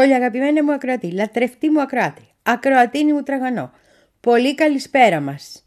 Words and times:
Πολύ 0.00 0.14
αγαπημένη 0.14 0.62
μου 0.62 0.72
ακροατή, 0.72 1.12
λατρευτή 1.12 1.70
μου 1.70 1.80
ακροάτη, 1.80 2.22
ακροατίνη 2.42 3.12
μου 3.12 3.22
τραγανό. 3.22 3.72
Πολύ 4.20 4.54
καλησπέρα 4.54 5.20
μας. 5.20 5.64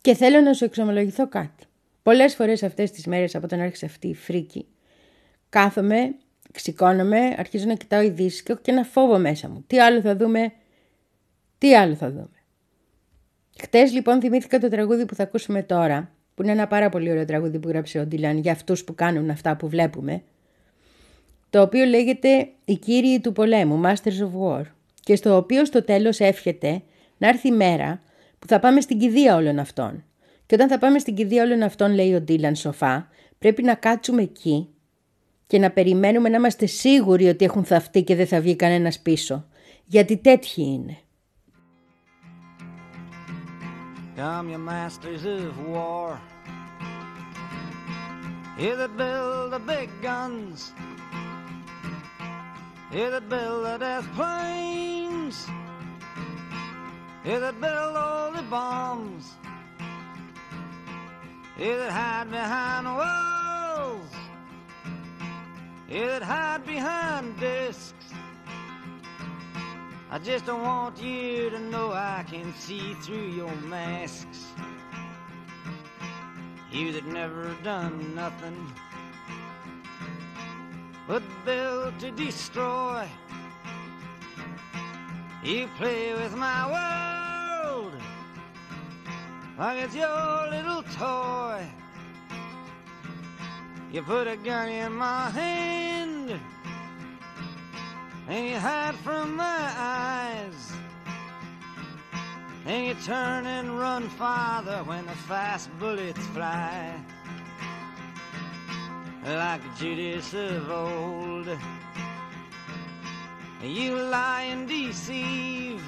Και 0.00 0.14
θέλω 0.14 0.40
να 0.40 0.52
σου 0.52 0.64
εξομολογηθώ 0.64 1.28
κάτι. 1.28 1.64
Πολλές 2.02 2.34
φορές 2.34 2.62
αυτές 2.62 2.90
τις 2.90 3.06
μέρες 3.06 3.34
από 3.34 3.44
όταν 3.44 3.60
άρχισε 3.60 3.84
αυτή 3.84 4.08
η 4.08 4.14
φρίκη, 4.14 4.66
κάθομαι, 5.48 6.14
ξηκώνομαι, 6.52 7.34
αρχίζω 7.36 7.66
να 7.66 7.74
κοιτάω 7.74 8.02
ειδήσεις 8.02 8.42
και 8.42 8.52
έχω 8.52 8.60
και 8.60 8.70
ένα 8.70 8.84
φόβο 8.84 9.18
μέσα 9.18 9.48
μου. 9.48 9.64
Τι 9.66 9.80
άλλο 9.80 10.00
θα 10.00 10.16
δούμε, 10.16 10.52
τι 11.58 11.76
άλλο 11.76 11.94
θα 11.94 12.10
δούμε. 12.10 12.28
Χτες 13.60 13.92
λοιπόν 13.92 14.20
θυμήθηκα 14.20 14.58
το 14.58 14.68
τραγούδι 14.68 15.06
που 15.06 15.14
θα 15.14 15.22
ακούσουμε 15.22 15.62
τώρα, 15.62 16.10
που 16.34 16.42
είναι 16.42 16.52
ένα 16.52 16.66
πάρα 16.66 16.88
πολύ 16.88 17.10
ωραίο 17.10 17.24
τραγούδι 17.24 17.58
που 17.58 17.68
γράψε 17.68 17.98
ο 17.98 18.06
Ντίλαν 18.06 18.38
για 18.38 18.52
αυτούς 18.52 18.84
που 18.84 18.94
κάνουν 18.94 19.30
αυτά 19.30 19.56
που 19.56 19.68
βλέπουμε, 19.68 20.22
το 21.50 21.62
οποίο 21.62 21.84
λέγεται 21.84 22.48
«Οι 22.64 22.74
Κύριοι 22.74 23.20
του 23.20 23.32
Πολέμου», 23.32 23.80
Masters 23.84 24.18
of 24.20 24.40
War, 24.42 24.62
και 25.00 25.16
στο 25.16 25.36
οποίο 25.36 25.64
στο 25.64 25.84
τέλος 25.84 26.20
εύχεται 26.20 26.82
να 27.18 27.28
έρθει 27.28 27.48
η 27.48 27.52
μέρα 27.52 28.00
που 28.38 28.46
θα 28.46 28.58
πάμε 28.58 28.80
στην 28.80 28.98
κηδεία 28.98 29.36
όλων 29.36 29.58
αυτών. 29.58 30.04
Και 30.46 30.54
όταν 30.54 30.68
θα 30.68 30.78
πάμε 30.78 30.98
στην 30.98 31.14
κηδεία 31.14 31.42
όλων 31.42 31.62
αυτών, 31.62 31.94
λέει 31.94 32.14
ο 32.14 32.20
Ντίλαν 32.20 32.56
σοφά, 32.56 33.08
πρέπει 33.38 33.62
να 33.62 33.74
κάτσουμε 33.74 34.22
εκεί 34.22 34.68
και 35.48 35.58
να 35.58 35.70
περιμένουμε 35.70 36.28
να 36.28 36.36
είμαστε 36.36 36.66
σίγουροι 36.66 37.28
ότι 37.28 37.44
έχουν 37.44 37.64
θαυτεί 37.64 38.02
και 38.02 38.14
δεν 38.14 38.26
θα 38.26 38.40
βγει 38.40 38.56
κανένας 38.56 39.00
πίσω. 39.00 39.46
Γιατί 39.84 40.16
τέτοιοι 40.16 40.62
είναι. 40.62 40.96
Come 44.16 44.50
your 44.54 44.64
masters 44.74 45.24
of 45.36 45.52
war 45.72 46.08
Here 48.60 48.76
that 48.82 48.92
build 49.02 49.52
the 49.56 49.62
big 49.74 49.88
guns 50.08 50.58
Here 52.94 53.10
that 53.14 53.26
build 53.34 53.60
the 53.68 53.76
death 53.86 54.08
planes 54.18 55.36
Here 57.26 57.40
that 57.44 57.56
build 57.66 57.94
all 58.04 58.28
the 58.38 58.46
bombs 58.56 59.24
Here 61.60 61.78
that 61.82 61.92
hide 62.00 62.28
behind 62.38 62.84
walls 62.98 63.17
That 65.88 66.22
hide 66.22 66.66
behind 66.66 67.40
discs. 67.40 68.12
I 70.10 70.18
just 70.18 70.44
don't 70.44 70.62
want 70.62 71.02
you 71.02 71.48
to 71.48 71.58
know 71.58 71.92
I 71.92 72.26
can 72.28 72.52
see 72.54 72.92
through 73.02 73.28
your 73.28 73.54
masks. 73.56 74.48
You 76.70 76.92
that 76.92 77.06
never 77.06 77.56
done 77.62 78.14
nothing 78.14 78.70
but 81.06 81.22
build 81.46 81.98
to 82.00 82.10
destroy. 82.10 83.08
You 85.42 85.68
play 85.78 86.12
with 86.12 86.36
my 86.36 86.66
world 86.70 87.94
like 89.58 89.78
it's 89.84 89.94
your 89.94 90.50
little 90.50 90.82
toy. 90.82 91.66
You 93.90 94.02
put 94.02 94.26
a 94.28 94.36
gun 94.36 94.68
in 94.68 94.92
my 94.92 95.30
hand 95.30 96.38
and 98.28 98.46
you 98.46 98.58
hide 98.58 98.94
from 98.96 99.36
my 99.36 99.72
eyes. 99.76 100.72
And 102.66 102.86
you 102.86 102.94
turn 103.06 103.46
and 103.46 103.78
run 103.78 104.10
farther 104.10 104.84
when 104.84 105.06
the 105.06 105.12
fast 105.12 105.70
bullets 105.78 106.26
fly. 106.28 106.94
Like 109.24 109.62
Judas 109.78 110.34
of 110.34 110.70
old, 110.70 111.48
you 113.62 113.94
lie 113.96 114.48
and 114.50 114.68
deceive. 114.68 115.82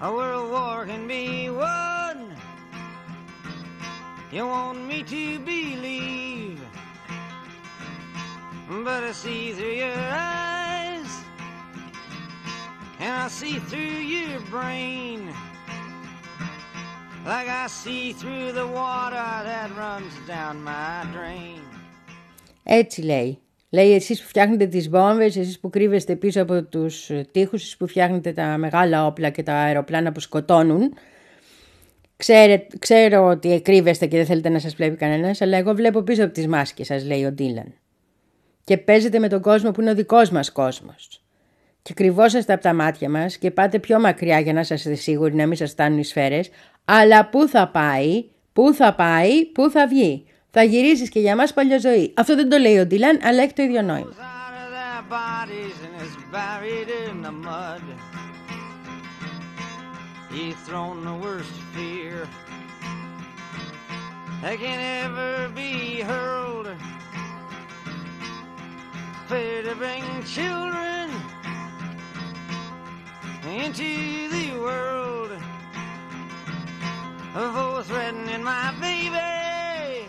A 0.00 0.12
world 0.12 0.50
war 0.52 0.86
can 0.86 1.08
be 1.08 1.50
won 1.50 1.97
you 4.34 4.44
want 4.46 4.80
me 4.90 4.98
to 5.14 5.24
believe, 5.52 6.60
but 8.86 9.02
I 9.10 9.12
see 9.22 9.44
through 9.56 9.76
your 9.84 10.00
eyes, 10.34 11.12
and 13.02 13.12
I 13.24 13.28
see 13.38 13.56
through 13.68 13.98
your 14.14 14.40
brain, 14.54 15.20
like 17.32 17.48
I 17.62 17.66
see 17.82 18.04
through 18.20 18.48
the 18.60 18.68
water 18.80 19.28
that 19.50 19.68
runs 19.84 20.14
down 20.32 20.54
my 20.62 21.04
drain. 21.14 21.62
Έτσι 22.62 23.02
λέει. 23.02 23.38
Λέει 23.70 23.94
εσείς 23.94 24.22
που 24.22 24.28
φτιάχνετε 24.28 24.66
τις 24.66 24.88
βόμβες, 24.88 25.36
εσείς 25.36 25.60
που 25.60 25.70
κρύβεστε 25.70 26.16
πίσω 26.16 26.42
από 26.42 26.62
τους 26.62 27.10
τείχους, 27.32 27.62
εσείς 27.62 27.76
που 27.76 27.86
φτιάχνετε 27.86 28.32
τα 28.32 28.56
μεγάλα 28.58 29.06
όπλα 29.06 29.30
και 29.30 29.42
τα 29.42 29.54
αεροπλάνα 29.54 30.12
που 30.12 30.20
σκοτώνουν, 30.20 30.92
Ξέρε, 32.18 32.66
ξέρω 32.78 33.24
ότι 33.26 33.60
κρύβεστε 33.64 34.06
και 34.06 34.16
δεν 34.16 34.26
θέλετε 34.26 34.48
να 34.48 34.58
σας 34.58 34.74
βλέπει 34.74 34.96
κανένας, 34.96 35.40
αλλά 35.40 35.56
εγώ 35.56 35.74
βλέπω 35.74 36.02
πίσω 36.02 36.24
από 36.24 36.32
τις 36.32 36.46
μάσκες 36.46 36.86
σας, 36.86 37.04
λέει 37.04 37.24
ο 37.24 37.32
Ντίλαν. 37.32 37.74
Και 38.64 38.76
παίζετε 38.76 39.18
με 39.18 39.28
τον 39.28 39.42
κόσμο 39.42 39.70
που 39.70 39.80
είναι 39.80 39.90
ο 39.90 39.94
δικός 39.94 40.30
μας 40.30 40.52
κόσμος. 40.52 41.22
Και 41.82 41.94
κρυβόσαστε 41.94 42.52
από 42.52 42.62
τα 42.62 42.72
μάτια 42.74 43.10
μας 43.10 43.36
και 43.36 43.50
πάτε 43.50 43.78
πιο 43.78 44.00
μακριά 44.00 44.40
για 44.40 44.52
να 44.52 44.60
είστε 44.60 44.94
σίγουροι 44.94 45.34
να 45.34 45.46
μην 45.46 45.56
σας 45.56 45.70
στάνουν 45.70 45.98
οι 45.98 46.04
σφαίρες, 46.04 46.50
αλλά 46.84 47.26
πού 47.28 47.48
θα 47.48 47.68
πάει, 47.68 48.24
πού 48.52 48.74
θα 48.74 48.94
πάει, 48.94 49.44
πού 49.46 49.70
θα 49.70 49.86
βγει. 49.86 50.24
Θα 50.50 50.62
γυρίσεις 50.62 51.08
και 51.08 51.20
για 51.20 51.36
μας 51.36 51.52
παλιά 51.52 51.78
ζωή. 51.78 52.12
Αυτό 52.16 52.34
δεν 52.34 52.48
το 52.48 52.58
λέει 52.58 52.78
ο 52.78 52.86
Ντίλαν, 52.86 53.18
αλλά 53.22 53.42
έχει 53.42 53.52
το 53.52 53.62
ίδιο 53.62 53.82
νόημα. 53.82 54.12
He's 60.30 60.56
thrown 60.56 61.04
the 61.04 61.14
worst 61.14 61.50
fear 61.74 62.28
that 64.42 64.58
can 64.58 65.06
ever 65.06 65.48
be 65.54 66.00
hurled. 66.00 66.68
Fear 69.26 69.62
to 69.62 69.74
bring 69.74 70.04
children 70.24 71.10
into 73.46 74.28
the 74.28 74.58
world. 74.58 75.30
For 77.32 77.82
threatening 77.84 78.42
my 78.42 78.74
baby, 78.80 80.08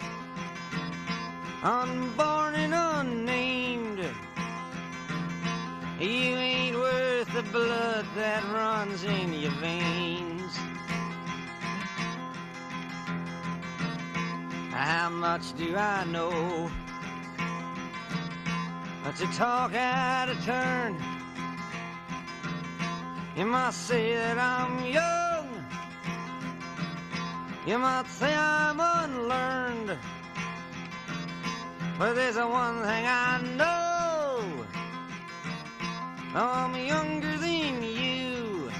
unborn 1.63 2.55
and 2.55 2.73
unnamed. 2.73 3.99
You 5.99 6.58
the 7.41 7.51
blood 7.51 8.05
that 8.17 8.43
runs 8.51 9.05
in 9.05 9.31
your 9.31 9.51
veins. 9.61 10.57
How 14.71 15.09
much 15.09 15.55
do 15.55 15.73
I 15.77 16.03
know? 16.03 16.69
But 19.03 19.15
to 19.15 19.27
talk 19.27 19.73
out 19.73 20.27
of 20.27 20.43
turn. 20.43 20.97
You 23.37 23.45
might 23.45 23.73
say 23.73 24.15
that 24.15 24.37
I'm 24.37 24.85
young. 24.85 25.47
You 27.65 27.77
might 27.77 28.07
say 28.07 28.33
I'm 28.35 28.79
unlearned. 28.81 29.97
But 31.97 32.15
there's 32.15 32.35
a 32.35 32.45
one 32.45 32.81
thing 32.81 33.05
I 33.05 33.41
know. 33.55 33.78
I'm 36.35 36.75
younger 36.75 37.37
than 37.37 37.81
you. 37.81 38.71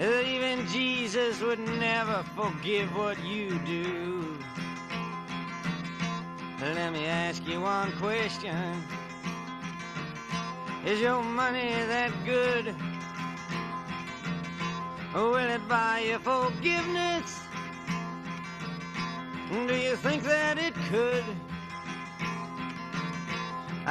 Even 0.00 0.66
Jesus 0.68 1.42
would 1.42 1.58
never 1.58 2.24
forgive 2.34 2.96
what 2.96 3.22
you 3.22 3.58
do. 3.66 4.38
Let 6.62 6.92
me 6.92 7.04
ask 7.06 7.46
you 7.46 7.60
one 7.60 7.92
question. 7.98 8.82
Is 10.86 10.98
your 11.00 11.22
money 11.22 11.68
that 11.68 12.10
good? 12.24 12.74
Will 15.14 15.36
it 15.36 15.68
buy 15.68 16.00
you 16.00 16.18
forgiveness? 16.20 17.38
Do 19.50 19.74
you 19.74 19.96
think 19.96 20.22
that 20.22 20.56
it 20.56 20.74
could? 20.88 21.24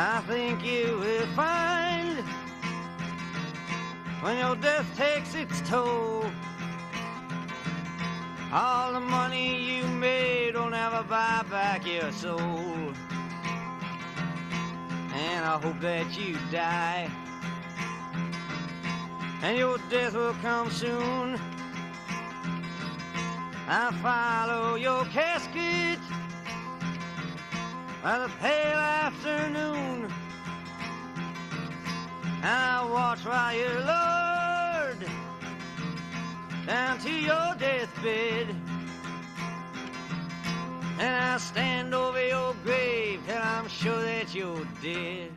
I 0.02 0.22
think 0.28 0.64
you 0.64 0.98
will 0.98 1.28
find 1.36 2.24
when 4.22 4.38
your 4.38 4.56
death 4.56 4.88
takes 4.96 5.36
its 5.36 5.60
toll. 5.70 6.24
All 8.54 8.94
the 8.94 9.02
money 9.02 9.76
you 9.76 9.84
made 9.84 10.56
will 10.56 10.70
never 10.70 11.04
buy 11.04 11.44
back 11.52 11.86
your 11.86 12.14
soul. 12.14 12.94
and 15.14 15.44
I 15.44 15.60
hope 15.62 15.82
that 15.82 16.18
you 16.18 16.38
die. 16.50 17.12
And 19.42 19.58
your 19.58 19.80
death 19.90 20.14
will 20.14 20.36
come 20.36 20.72
soon. 20.72 21.38
I 23.68 23.92
follow 24.02 24.76
your 24.76 25.04
casket 25.08 26.00
by 28.02 28.20
the 28.20 28.30
pale 28.40 28.99
afternoon. 29.10 29.98
And 32.48 32.68
I 32.74 32.78
watch 32.96 33.22
while 33.32 33.54
you 33.62 33.72
Lord 33.94 35.00
down 36.70 36.96
to 37.06 37.14
your 37.30 37.50
deathbed. 37.64 38.48
And 41.04 41.14
I 41.32 41.34
stand 41.50 41.90
over 42.04 42.22
your 42.36 42.52
grave 42.66 43.20
till 43.28 43.44
I'm 43.56 43.68
sure 43.80 44.02
that 44.10 44.28
you're 44.38 44.68
dead. 44.84 45.30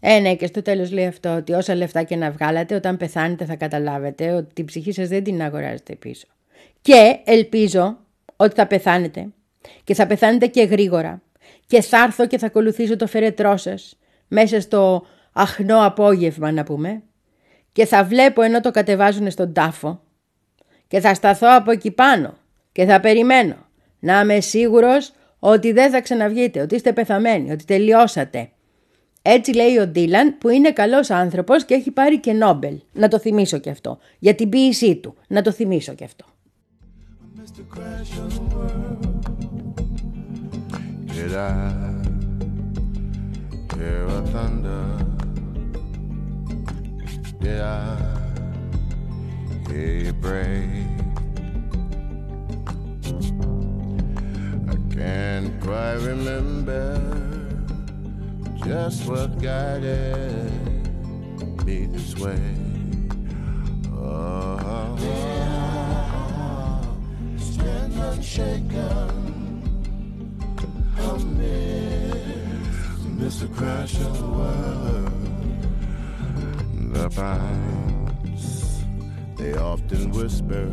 Ε, 0.00 0.18
ναι, 0.18 0.34
και 0.34 0.46
στο 0.46 0.62
τέλος 0.62 0.90
λέει 0.92 1.06
αυτό 1.06 1.36
ότι 1.36 1.52
όσα 1.52 1.74
λεφτά 1.74 2.02
και 2.02 2.16
να 2.16 2.30
βγάλατε 2.30 2.74
όταν 2.74 2.96
πεθάνετε 2.96 3.44
θα 3.44 3.56
καταλάβετε 3.56 4.32
ότι 4.32 4.54
την 4.54 4.64
ψυχή 4.64 4.92
σας 4.92 5.08
δεν 5.08 5.24
την 5.24 5.42
αγοράζετε 5.42 5.94
πίσω. 5.94 6.26
Και 6.82 7.18
ελπίζω 7.24 7.98
ότι 8.36 8.54
θα 8.54 8.66
πεθάνετε 8.66 9.28
και 9.84 9.94
θα 9.94 10.06
πεθάνετε 10.06 10.46
και 10.46 10.62
γρήγορα 10.62 11.22
και 11.66 11.82
θα 11.82 12.02
έρθω 12.02 12.26
και 12.26 12.38
θα 12.38 12.46
ακολουθήσω 12.46 12.96
το 12.96 13.06
φερετρό 13.06 13.56
σας 13.56 13.98
μέσα 14.28 14.60
στο 14.60 15.06
αχνό 15.32 15.84
απόγευμα 15.86 16.52
να 16.52 16.64
πούμε 16.64 17.02
και 17.72 17.86
θα 17.86 18.04
βλέπω 18.04 18.42
ενώ 18.42 18.60
το 18.60 18.70
κατεβάζουν 18.70 19.30
στον 19.30 19.52
τάφο 19.52 20.00
και 20.88 21.00
θα 21.00 21.14
σταθώ 21.14 21.46
από 21.50 21.70
εκεί 21.70 21.90
πάνω 21.90 22.34
και 22.72 22.84
θα 22.84 23.00
περιμένω 23.00 23.56
να 23.98 24.20
είμαι 24.20 24.40
σίγουρος 24.40 25.12
ότι 25.38 25.72
δεν 25.72 25.90
θα 25.90 26.00
ξαναβγείτε, 26.00 26.60
ότι 26.60 26.74
είστε 26.74 26.92
πεθαμένοι, 26.92 27.52
ότι 27.52 27.64
τελειώσατε. 27.64 28.48
Έτσι 29.22 29.54
λέει 29.54 29.78
ο 29.78 29.86
Ντίλαν 29.86 30.38
που 30.38 30.48
είναι 30.48 30.72
καλός 30.72 31.10
άνθρωπος 31.10 31.64
και 31.64 31.74
έχει 31.74 31.90
πάρει 31.90 32.20
και 32.20 32.32
Νόμπελ. 32.32 32.80
Να 32.92 33.08
το 33.08 33.18
θυμίσω 33.18 33.58
και 33.58 33.70
αυτό. 33.70 33.98
Για 34.18 34.34
την 34.34 34.48
ποίησή 34.48 34.96
του. 34.96 35.14
Να 35.28 35.42
το 35.42 35.52
θυμίσω 35.52 35.94
και 35.94 36.04
αυτό. 36.04 36.24
Did 41.14 41.36
I 41.36 41.70
hear 43.76 44.04
a 44.04 44.22
thunder? 44.32 44.98
Did 47.40 47.60
I 47.60 47.96
hear 49.68 49.96
you 50.06 50.12
break? 50.12 50.70
I 54.68 54.76
can't 54.92 55.60
quite 55.60 56.00
remember 56.02 56.98
just 58.64 59.06
what 59.06 59.40
guided 59.40 60.50
me 61.64 61.86
this 61.86 62.16
way. 62.18 62.56
Oh, 63.92 64.96
yeah, 65.00 66.80
stand 67.38 67.94
unshaken. 67.94 69.33
Mr. 73.24 73.48
Crash 73.56 73.94
of 73.96 74.18
the 74.18 74.26
world. 74.26 75.10
The 76.92 77.08
pines, 77.10 78.84
they 79.36 79.54
often 79.54 80.10
whisper. 80.10 80.66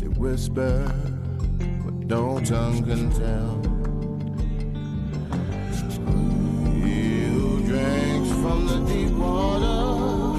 They 0.00 0.08
whisper 0.08 0.88
what 1.84 1.94
no 1.94 2.40
tongue 2.40 2.84
can 2.84 3.10
tell. 3.10 3.60
He 6.82 7.26
who 7.26 7.62
drinks 7.66 8.30
from 8.30 8.66
the 8.66 8.78
deep 8.86 9.12
water, 9.12 10.38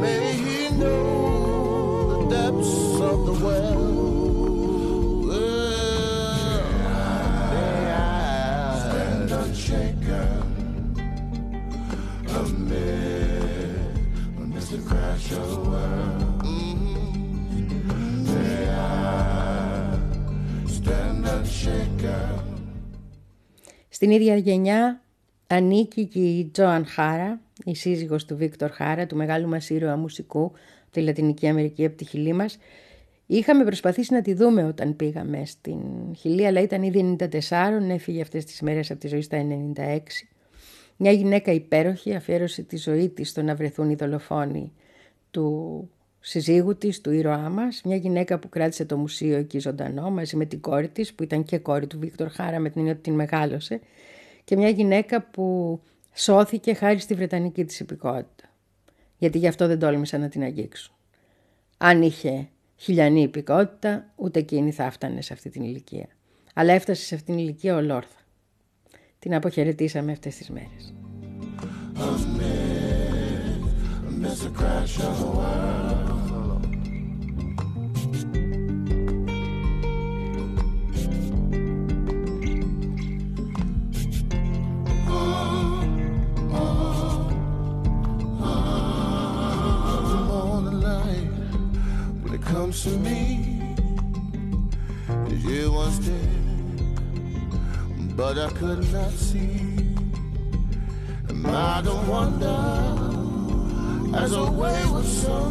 may 0.00 0.32
he 0.34 0.70
know 0.76 2.10
the 2.12 2.36
depths 2.36 3.00
of 3.00 3.26
the 3.26 3.32
well. 3.44 4.03
Στην 23.94 24.10
ίδια 24.10 24.36
γενιά 24.36 25.02
ανήκει 25.46 26.06
και 26.06 26.18
η 26.18 26.50
Τζοαν 26.52 26.86
Χάρα, 26.86 27.40
η 27.64 27.74
σύζυγος 27.74 28.24
του 28.24 28.36
Βίκτορ 28.36 28.70
Χάρα, 28.70 29.06
του 29.06 29.16
μεγάλου 29.16 29.48
μας 29.48 29.70
ήρωα 29.70 29.96
μουσικού, 29.96 30.52
τη 30.90 31.00
Λατινική 31.00 31.48
Αμερική 31.48 31.84
από 31.84 31.96
τη 31.96 32.04
Χιλή 32.04 32.32
μας. 32.32 32.58
Είχαμε 33.26 33.64
προσπαθήσει 33.64 34.12
να 34.12 34.22
τη 34.22 34.34
δούμε 34.34 34.64
όταν 34.64 34.96
πήγαμε 34.96 35.44
στην 35.44 35.80
Χιλή, 36.16 36.46
αλλά 36.46 36.60
ήταν 36.60 36.82
ήδη 36.82 37.16
94, 37.20 37.28
έφυγε 37.88 38.20
αυτές 38.20 38.44
τις 38.44 38.60
μέρες 38.60 38.90
από 38.90 39.00
τη 39.00 39.08
ζωή 39.08 39.22
στα 39.22 39.46
96. 39.76 39.98
Μια 40.96 41.12
γυναίκα 41.12 41.52
υπέροχη 41.52 42.14
αφιέρωσε 42.14 42.62
τη 42.62 42.76
ζωή 42.76 43.08
της 43.08 43.28
στο 43.28 43.42
να 43.42 43.54
βρεθούν 43.54 43.90
οι 43.90 43.94
δολοφόνοι 43.94 44.72
του 45.30 45.90
συζύγου 46.26 46.76
της, 46.76 47.00
του 47.00 47.12
ήρωά 47.12 47.48
μας, 47.48 47.80
μια 47.84 47.96
γυναίκα 47.96 48.38
που 48.38 48.48
κράτησε 48.48 48.84
το 48.84 48.96
μουσείο 48.96 49.36
εκεί 49.36 49.58
ζωντανό 49.58 50.10
μαζί 50.10 50.36
με 50.36 50.44
την 50.44 50.60
κόρη 50.60 50.88
της 50.88 51.14
που 51.14 51.22
ήταν 51.22 51.44
και 51.44 51.58
κόρη 51.58 51.86
του 51.86 51.98
Βίκτορ 51.98 52.28
Χάρα 52.28 52.58
με 52.58 52.68
την 52.68 52.78
έννοια 52.78 52.92
ότι 52.92 53.02
την 53.02 53.14
μεγάλωσε 53.14 53.80
και 54.44 54.56
μια 54.56 54.68
γυναίκα 54.68 55.22
που 55.22 55.80
σώθηκε 56.14 56.74
χάρη 56.74 56.98
στη 56.98 57.14
Βρετανική 57.14 57.64
της 57.64 57.80
υπηκότητα. 57.80 58.48
Γιατί 59.18 59.38
γι' 59.38 59.46
αυτό 59.46 59.66
δεν 59.66 59.78
τόλμησαν 59.78 60.20
να 60.20 60.28
την 60.28 60.42
αγγίξουν. 60.42 60.94
Αν 61.78 62.02
είχε 62.02 62.48
χιλιανή 62.76 63.22
υπηκότητα, 63.22 64.12
ούτε 64.16 64.38
εκείνη 64.38 64.72
θα 64.72 64.84
έφτανε 64.84 65.22
σε 65.22 65.32
αυτή 65.32 65.50
την 65.50 65.62
ηλικία. 65.62 66.06
Αλλά 66.54 66.72
έφτασε 66.72 67.04
σε 67.04 67.14
αυτή 67.14 67.26
την 67.26 67.38
ηλικία 67.38 67.76
ολόρθα. 67.76 68.18
Την 69.18 69.34
αποχαιρετήσαμε 69.34 70.12
αυτές 70.12 70.36
τις 70.36 70.50
μέρες. 70.50 70.94
Comes 92.54 92.84
to 92.84 92.90
me 92.90 93.74
as 95.26 95.44
you 95.44 95.72
once 95.72 95.98
did, 95.98 96.28
but 98.16 98.38
I 98.38 98.48
could 98.50 98.92
not 98.92 99.10
see. 99.10 99.58
And 101.28 101.44
I 101.48 101.82
don't 101.82 102.06
wonder, 102.06 102.56
as 104.16 104.32
a 104.34 104.44
wayward 104.44 105.04
soul, 105.04 105.50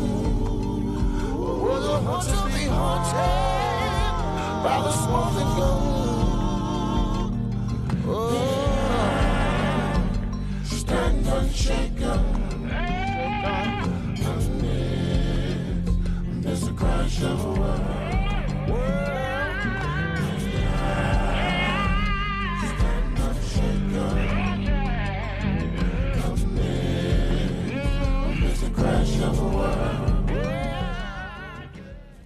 will 1.64 1.82
the 1.82 2.00
hunter 2.08 2.42
be 2.58 2.66
haunted 2.78 4.64
by 4.64 4.78
the 4.86 4.92
smoking 5.04 5.52
gun? 5.58 6.53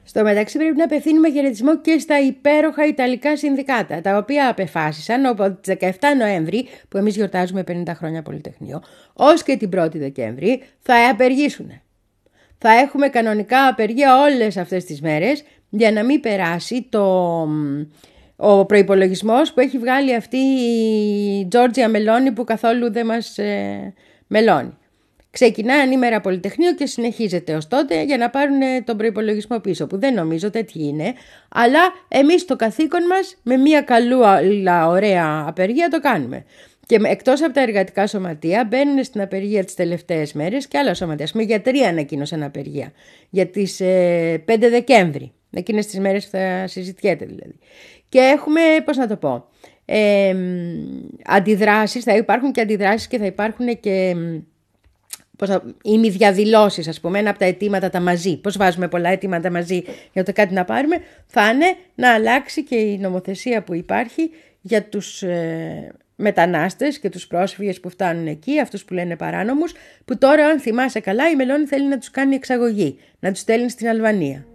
Στο 0.03 0.23
μεταξύ 0.23 0.57
πρέπει 0.57 0.77
να 0.77 0.83
απευθύνουμε 0.83 1.31
χαιρετισμό 1.31 1.77
και 1.77 1.99
στα 1.99 2.19
υπέροχα 2.19 2.85
Ιταλικά 2.87 3.37
συνδικάτα, 3.37 4.01
τα 4.01 4.17
οποία 4.17 4.49
απεφάσισαν 4.49 5.25
από 5.25 5.51
τις 5.51 5.75
17 5.79 5.89
Νοέμβρη, 6.17 6.67
που 6.89 6.97
εμείς 6.97 7.15
γιορτάζουμε 7.15 7.63
50 7.67 7.83
χρόνια 7.95 8.21
Πολυτεχνείο, 8.21 8.83
ως 9.13 9.43
και 9.43 9.57
την 9.57 9.69
1η 9.75 9.95
Δεκέμβρη 9.95 10.63
θα 10.79 11.09
απεργήσουν 11.11 11.71
θα 12.57 12.71
έχουμε 12.71 13.07
κανονικά 13.07 13.67
απεργία 13.67 14.21
όλες 14.21 14.57
αυτές 14.57 14.85
τις 14.85 15.01
μέρες 15.01 15.43
για 15.69 15.91
να 15.91 16.03
μην 16.03 16.19
περάσει 16.19 16.87
το, 16.89 17.03
ο 18.35 18.65
προϋπολογισμός 18.65 19.53
που 19.53 19.59
έχει 19.59 19.77
βγάλει 19.77 20.15
αυτή 20.15 20.37
η 20.37 21.47
Τζόρτζια 21.47 21.89
Μελώνη 21.89 22.31
που 22.31 22.43
καθόλου 22.43 22.91
δεν 22.91 23.05
μας 23.05 23.37
ε, 23.37 23.93
μελώνει. 24.27 24.77
Ξεκινάει 25.31 25.79
ανήμερα 25.79 26.21
Πολυτεχνείο 26.21 26.73
και 26.73 26.85
συνεχίζεται 26.85 27.55
ως 27.55 27.67
τότε 27.67 28.03
για 28.03 28.17
να 28.17 28.29
πάρουν 28.29 28.59
τον 28.83 28.97
προϋπολογισμό 28.97 29.59
πίσω 29.59 29.87
που 29.87 29.99
δεν 29.99 30.13
νομίζω 30.13 30.49
τέτοιοι 30.49 30.83
είναι 30.83 31.13
αλλά 31.49 31.79
εμείς 32.07 32.45
το 32.45 32.55
καθήκον 32.55 33.05
μας 33.05 33.37
με 33.43 33.57
μια 33.57 33.81
καλούα 33.81 34.87
ωραία 34.87 35.43
απεργία 35.47 35.87
το 35.89 35.99
κάνουμε. 35.99 36.45
Και 36.87 36.99
εκτός 37.03 37.43
από 37.43 37.53
τα 37.53 37.61
εργατικά 37.61 38.07
σωματεία 38.07 38.65
μπαίνουν 38.69 39.03
στην 39.03 39.21
απεργία 39.21 39.63
τις 39.63 39.73
τελευταίες 39.73 40.33
μέρες 40.33 40.67
και 40.67 40.77
άλλα 40.77 40.93
σωματεία. 40.93 41.25
Α 41.25 41.29
πούμε, 41.31 41.43
γιατροί 41.43 41.79
ανακοίνωσαν 41.79 42.43
απεργία 42.43 42.91
για 43.29 43.45
τις 43.45 43.81
5 43.81 43.83
ε, 43.85 44.69
Δεκέμβρη. 44.69 45.31
Εκείνες 45.51 45.85
τις 45.85 45.99
μέρες 45.99 46.23
που 46.23 46.29
θα 46.37 46.67
συζητιέται 46.67 47.25
δηλαδή. 47.25 47.55
Και 48.09 48.19
έχουμε, 48.19 48.61
πώς 48.85 48.97
να 48.97 49.07
το 49.07 49.15
πω, 49.15 49.45
ε, 49.85 50.35
αντιδράσεις, 51.25 52.03
θα 52.03 52.15
υπάρχουν 52.15 52.51
και 52.51 52.61
αντιδράσεις 52.61 53.07
και 53.07 53.17
θα 53.17 53.25
υπάρχουν 53.25 53.79
και 53.79 54.15
πώς 55.37 55.49
θα, 55.49 55.63
ημιδιαδηλώσεις 55.83 56.87
ας 56.87 56.99
πούμε, 56.99 57.19
ένα 57.19 57.29
από 57.29 57.39
τα 57.39 57.45
αιτήματα 57.45 57.89
τα 57.89 57.99
μαζί, 57.99 58.37
πώς 58.37 58.57
βάζουμε 58.57 58.87
πολλά 58.87 59.09
αιτήματα 59.09 59.51
μαζί 59.51 59.83
για 60.13 60.23
το 60.23 60.33
κάτι 60.33 60.53
να 60.53 60.65
πάρουμε, 60.65 60.97
θα 61.25 61.49
είναι 61.49 61.65
να 61.95 62.13
αλλάξει 62.13 62.63
και 62.63 62.75
η 62.75 62.97
νομοθεσία 62.97 63.63
που 63.63 63.73
υπάρχει 63.73 64.29
για 64.61 64.83
τους 64.83 65.21
ε, 65.21 65.91
μετανάστες 66.17 66.99
και 66.99 67.09
τους 67.09 67.27
πρόσφυγες 67.27 67.79
που 67.79 67.89
φτάνουν 67.89 68.27
εκεί, 68.27 68.59
αυτούς 68.59 68.85
που 68.85 68.93
λένε 68.93 69.15
παράνομους, 69.15 69.73
που 70.05 70.17
τώρα 70.17 70.45
αν 70.45 70.59
θυμάσαι 70.59 70.99
καλά 70.99 71.29
η 71.29 71.35
Μελώνη 71.35 71.65
θέλει 71.65 71.87
να 71.87 71.97
τους 71.97 72.11
κάνει 72.11 72.35
εξαγωγή, 72.35 72.99
να 73.19 73.31
τους 73.31 73.39
στέλνει 73.39 73.69
στην 73.69 73.87
Αλβανία. 73.87 74.45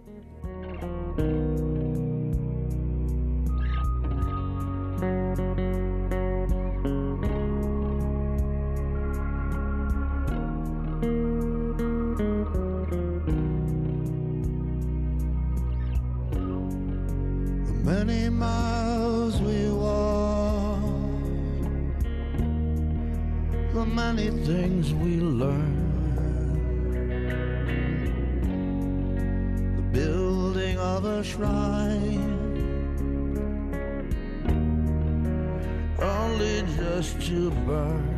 Many 24.23 24.45
things 24.45 24.93
we 24.93 25.19
learn. 25.19 25.79
The 29.75 29.81
building 29.99 30.77
of 30.77 31.05
a 31.05 31.23
shrine, 31.23 32.39
only 35.99 36.63
just 36.77 37.21
to 37.27 37.51
burn. 37.65 38.09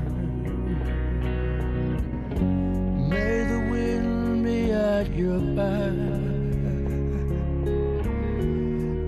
May 3.10 3.44
the 3.44 3.60
wind 3.72 4.44
be 4.44 4.72
at 4.72 5.12
your 5.14 5.40
back. 5.56 5.94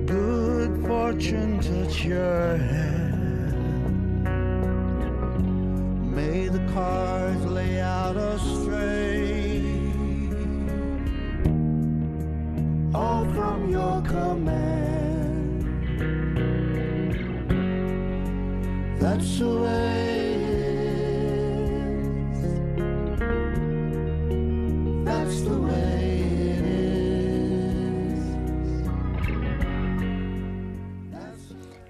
Good 0.06 0.88
fortune 0.88 1.60
touch 1.60 2.06
your 2.06 2.58
hand. 2.58 2.87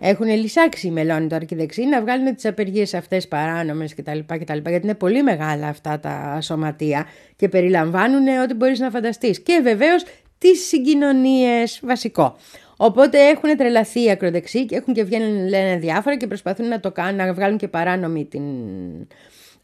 Έχουν 0.10 0.28
λυσάξει 0.28 0.88
οι 0.88 0.92
μελώνοι 0.92 1.28
τώρα 1.28 1.46
και 1.46 1.56
δεξί 1.56 1.86
να 1.86 2.02
βγάλουν 2.02 2.36
τις 2.36 2.46
απεργίες 2.46 2.94
αυτές 2.94 3.28
παράνομες 3.28 3.96
κτλ, 3.96 4.20
κτλ. 4.28 4.58
Γιατί 4.70 4.80
είναι 4.84 4.96
πολύ 4.96 5.24
μεγάλα 5.24 5.68
αυτά 5.68 6.00
τα 6.00 6.38
σωματεία 6.42 7.06
και 7.36 7.50
περιλαμβάνουν 7.50 8.28
ό,τι 8.44 8.54
μπορείς 8.54 8.80
να 8.80 8.90
φανταστείς. 8.90 9.40
Και 9.40 9.60
βεβαίως 9.64 10.04
τις 10.38 10.68
συγκοινωνίες 10.68 11.80
βασικό. 11.84 12.36
Οπότε 12.78 13.18
έχουν 13.28 13.58
τρελαθεί 13.58 14.04
οι 14.04 14.10
ακροδεξοί 14.10 14.66
και 14.66 14.76
έχουν 14.76 14.94
και 14.94 15.04
βγαίνουν 15.04 15.48
λένε 15.48 15.78
διάφορα 15.78 16.18
και 16.18 16.28
προσπαθούν 16.28 16.68
να 16.68 16.80
το 16.80 16.92
κάνουν, 16.92 17.16
να 17.16 17.34
βγάλουν 17.34 17.58
και 17.58 17.68
παράνομη 17.68 18.26
την 18.26 18.44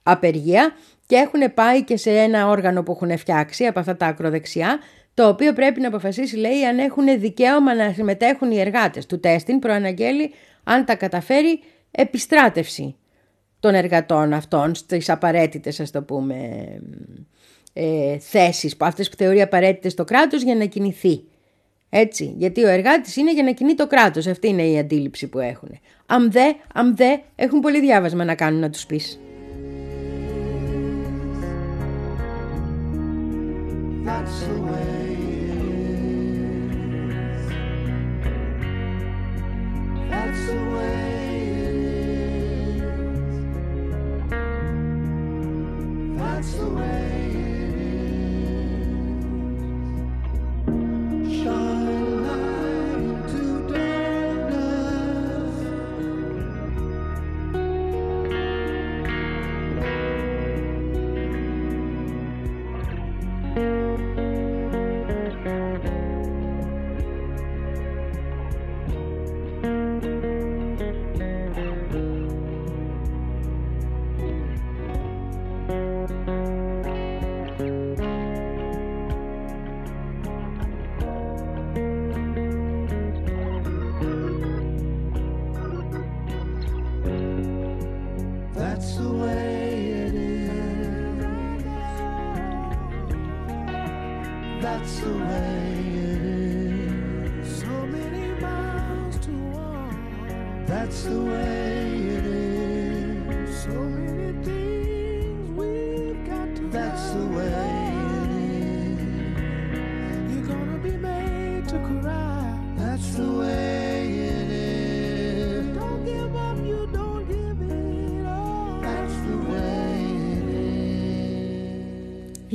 απεργία 0.03 0.75
και 1.05 1.15
έχουν 1.15 1.53
πάει 1.53 1.83
και 1.83 1.97
σε 1.97 2.11
ένα 2.11 2.47
όργανο 2.47 2.83
που 2.83 2.91
έχουν 2.91 3.17
φτιάξει 3.17 3.65
από 3.65 3.79
αυτά 3.79 3.95
τα 3.95 4.05
ακροδεξιά 4.05 4.79
το 5.13 5.27
οποίο 5.27 5.53
πρέπει 5.53 5.79
να 5.79 5.87
αποφασίσει 5.87 6.35
λέει 6.35 6.65
αν 6.65 6.79
έχουν 6.79 7.19
δικαίωμα 7.19 7.75
να 7.75 7.93
συμμετέχουν 7.93 8.51
οι 8.51 8.59
εργάτες 8.59 9.05
του 9.05 9.19
τέστην 9.19 9.59
προαναγγέλει 9.59 10.31
αν 10.63 10.85
τα 10.85 10.95
καταφέρει 10.95 11.59
επιστράτευση 11.91 12.95
των 13.59 13.75
εργατών 13.75 14.33
αυτών 14.33 14.75
στις 14.75 15.09
απαραίτητες 15.09 15.79
ας 15.79 15.91
το 15.91 16.01
πούμε 16.01 16.65
ε, 17.73 18.17
θέσεις 18.19 18.77
που 18.77 18.85
αυτές 18.85 19.09
που 19.09 19.15
θεωρεί 19.17 19.41
απαραίτητες 19.41 19.93
το 19.93 20.03
κράτος 20.03 20.43
για 20.43 20.55
να 20.55 20.65
κινηθεί. 20.65 21.23
Έτσι, 21.89 22.33
γιατί 22.37 22.63
ο 22.63 22.67
εργάτης 22.67 23.15
είναι 23.15 23.33
για 23.33 23.43
να 23.43 23.51
κινεί 23.51 23.75
το 23.75 23.87
κράτος, 23.87 24.27
αυτή 24.27 24.47
είναι 24.47 24.63
η 24.63 24.77
αντίληψη 24.77 25.27
που 25.27 25.39
έχουν. 25.39 25.79
Αν 26.05 26.31
δε, 26.31 26.53
αν 26.73 26.95
δε, 26.95 27.17
έχουν 27.35 27.59
πολύ 27.59 27.79
διάβασμα 27.79 28.23
να 28.23 28.35
κάνουν 28.35 28.59
να 28.59 28.69
τους 28.69 28.85
πεις. 28.85 29.19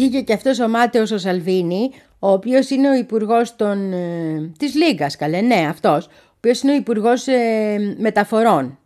Βγήκε 0.08 0.24
και 0.24 0.32
αυτός 0.32 0.60
ο 0.60 0.68
Μάτεος 0.68 1.10
ο 1.10 1.18
Σαλβίνη, 1.18 1.90
ο 2.18 2.30
οποίος 2.30 2.70
είναι 2.70 2.90
ο 2.90 2.94
υπουργός 2.94 3.56
των, 3.56 3.92
ε, 3.92 4.52
της 4.58 4.74
Λίγκας, 4.74 5.16
καλέ, 5.16 5.40
ναι 5.40 5.66
αυτός, 5.68 6.06
ο 6.06 6.10
οποίος 6.36 6.62
είναι 6.62 6.72
ο 6.72 6.74
υπουργός 6.74 7.26
ε, 7.26 7.94
μεταφορών 7.98 8.78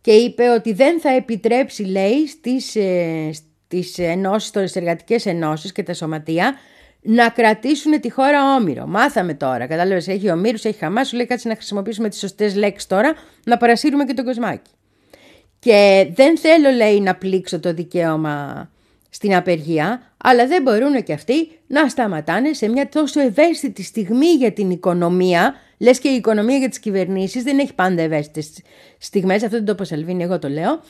και 0.00 0.10
είπε 0.10 0.48
ότι 0.48 0.72
δεν 0.72 1.00
θα 1.00 1.10
επιτρέψει, 1.10 1.82
λέει, 1.84 2.26
στις, 2.26 2.76
ε, 2.76 3.30
στις 3.32 3.98
ενώσεις, 3.98 4.48
στις 4.48 4.76
εργατικές 4.76 5.26
ενώσεις 5.26 5.72
και 5.72 5.82
τα 5.82 5.94
σωματεία 5.94 6.54
να 7.00 7.28
κρατήσουν 7.28 8.00
τη 8.00 8.10
χώρα 8.10 8.54
όμοιρο. 8.54 8.86
Μάθαμε 8.86 9.34
τώρα, 9.34 9.66
κατάλαβες, 9.66 10.08
έχει 10.08 10.30
ομήρους, 10.30 10.64
έχει 10.64 10.78
χαμάς, 10.78 11.08
σου 11.08 11.16
λέει 11.16 11.26
κάτσε 11.26 11.48
να 11.48 11.54
χρησιμοποιήσουμε 11.54 12.08
τις 12.08 12.18
σωστές 12.18 12.54
λέξεις 12.54 12.88
τώρα, 12.88 13.14
να 13.44 13.56
παρασύρουμε 13.56 14.04
και 14.04 14.14
τον 14.14 14.24
κοσμάκι. 14.24 14.70
Και 15.58 16.08
δεν 16.14 16.38
θέλω, 16.38 16.70
λέει, 16.70 17.00
να 17.00 17.14
πλήξω 17.14 17.60
το 17.60 17.72
δικαίωμα 17.72 18.68
στην 19.10 19.34
απεργία, 19.34 20.02
αλλά 20.28 20.46
δεν 20.46 20.62
μπορούν 20.62 21.02
και 21.02 21.12
αυτοί 21.12 21.50
να 21.66 21.88
σταματάνε 21.88 22.52
σε 22.52 22.68
μια 22.68 22.88
τόσο 22.88 23.20
ευαίσθητη 23.20 23.82
στιγμή 23.82 24.26
για 24.26 24.52
την 24.52 24.70
οικονομία. 24.70 25.54
Λες 25.78 25.98
και 25.98 26.08
η 26.08 26.14
οικονομία 26.14 26.56
για 26.56 26.68
τις 26.68 26.78
κυβερνήσεις 26.78 27.42
δεν 27.42 27.58
έχει 27.58 27.74
πάντα 27.74 28.02
ευαίσθητες 28.02 28.52
στιγμές. 28.98 29.42
Αυτό 29.42 29.56
δεν 29.56 29.64
το 29.64 29.74
πω 29.74 29.84
Σαλβίνη, 29.84 30.22
εγώ 30.22 30.38
το 30.38 30.48
λέω. 30.48 30.80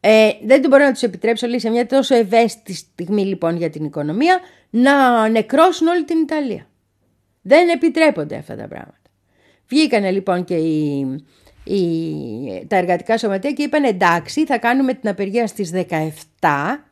Ε, 0.00 0.30
δεν 0.44 0.60
μπορώ 0.68 0.84
να 0.84 0.92
τους 0.92 1.02
επιτρέψω 1.02 1.46
λέει, 1.46 1.58
σε 1.58 1.70
μια 1.70 1.86
τόσο 1.86 2.14
ευαίσθητη 2.14 2.74
στιγμή 2.74 3.24
λοιπόν 3.24 3.56
για 3.56 3.70
την 3.70 3.84
οικονομία 3.84 4.40
να 4.70 5.28
νεκρώσουν 5.28 5.86
όλη 5.86 6.04
την 6.04 6.18
Ιταλία. 6.18 6.66
Δεν 7.42 7.68
επιτρέπονται 7.68 8.36
αυτά 8.36 8.56
τα 8.56 8.68
πράγματα. 8.68 9.00
Βγήκανε 9.68 10.10
λοιπόν 10.10 10.44
και 10.44 10.54
οι, 10.54 11.06
τα 12.68 12.76
εργατικά 12.76 13.18
σωματεία 13.18 13.52
και 13.52 13.62
είπαν 13.62 13.84
εντάξει 13.84 14.46
θα 14.46 14.58
κάνουμε 14.58 14.94
την 14.94 15.08
απεργία 15.08 15.46
στις 15.46 15.70
17 15.74 15.80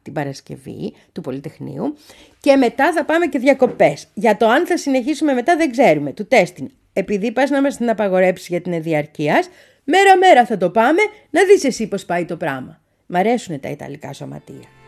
την 0.02 0.12
Παρασκευή 0.12 0.92
του 1.12 1.20
Πολυτεχνείου 1.20 1.96
και 2.40 2.56
μετά 2.56 2.92
θα 2.92 3.04
πάμε 3.04 3.26
και 3.26 3.38
διακοπές. 3.38 4.06
Για 4.14 4.36
το 4.36 4.48
αν 4.48 4.66
θα 4.66 4.76
συνεχίσουμε 4.76 5.32
μετά 5.32 5.56
δεν 5.56 5.70
ξέρουμε, 5.70 6.12
του 6.12 6.26
τέστην. 6.26 6.70
Επειδή 6.92 7.32
πας 7.32 7.50
να 7.50 7.60
μας 7.60 7.76
την 7.76 7.90
απαγορέψεις 7.90 8.48
για 8.48 8.60
την 8.60 8.72
εδιαρκείας, 8.72 9.48
μέρα 9.84 10.16
μέρα 10.16 10.46
θα 10.46 10.56
το 10.56 10.70
πάμε 10.70 11.00
να 11.30 11.44
δεις 11.44 11.64
εσύ 11.64 11.88
πώς 11.88 12.04
πάει 12.04 12.24
το 12.24 12.36
πράγμα. 12.36 12.80
Μ' 13.06 13.16
αρέσουν 13.16 13.60
τα 13.60 13.68
Ιταλικά 13.68 14.12
σωματεία. 14.12 14.79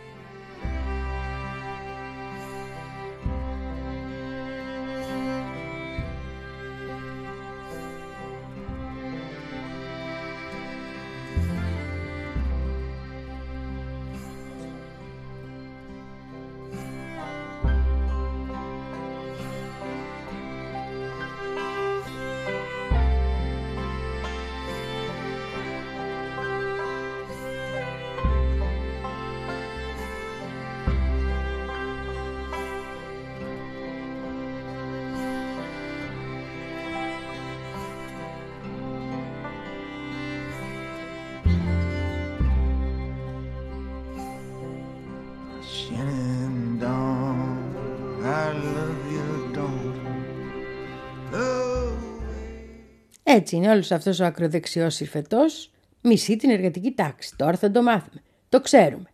Έτσι 53.35 53.57
είναι 53.57 53.71
όλος 53.71 53.91
αυτός 53.91 54.21
ο 54.21 54.25
ακροδεξιός 54.25 55.01
ηρφετός 55.01 55.71
μισεί 56.01 56.37
την 56.37 56.51
εργατική 56.51 56.91
τάξη. 56.91 57.37
Τώρα 57.37 57.57
θα 57.57 57.71
το 57.71 57.83
μάθουμε. 57.83 58.23
Το 58.49 58.61
ξέρουμε. 58.61 59.11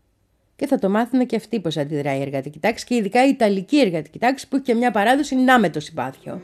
Και 0.56 0.66
θα 0.66 0.78
το 0.78 0.88
μάθουμε 0.88 1.24
και 1.24 1.36
αυτοί 1.36 1.60
πώς 1.60 1.76
αντιδράει 1.76 2.18
η 2.18 2.22
εργατική 2.22 2.58
τάξη 2.58 2.84
και 2.84 2.94
ειδικά 2.94 3.26
η 3.26 3.28
Ιταλική 3.28 3.80
εργατική 3.80 4.18
τάξη 4.18 4.48
που 4.48 4.56
έχει 4.56 4.64
και 4.64 4.74
μια 4.74 4.90
παράδοση 4.90 5.34
να 5.34 5.58
με 5.58 5.70
το 5.70 5.80
συμπάθειο. 5.80 6.40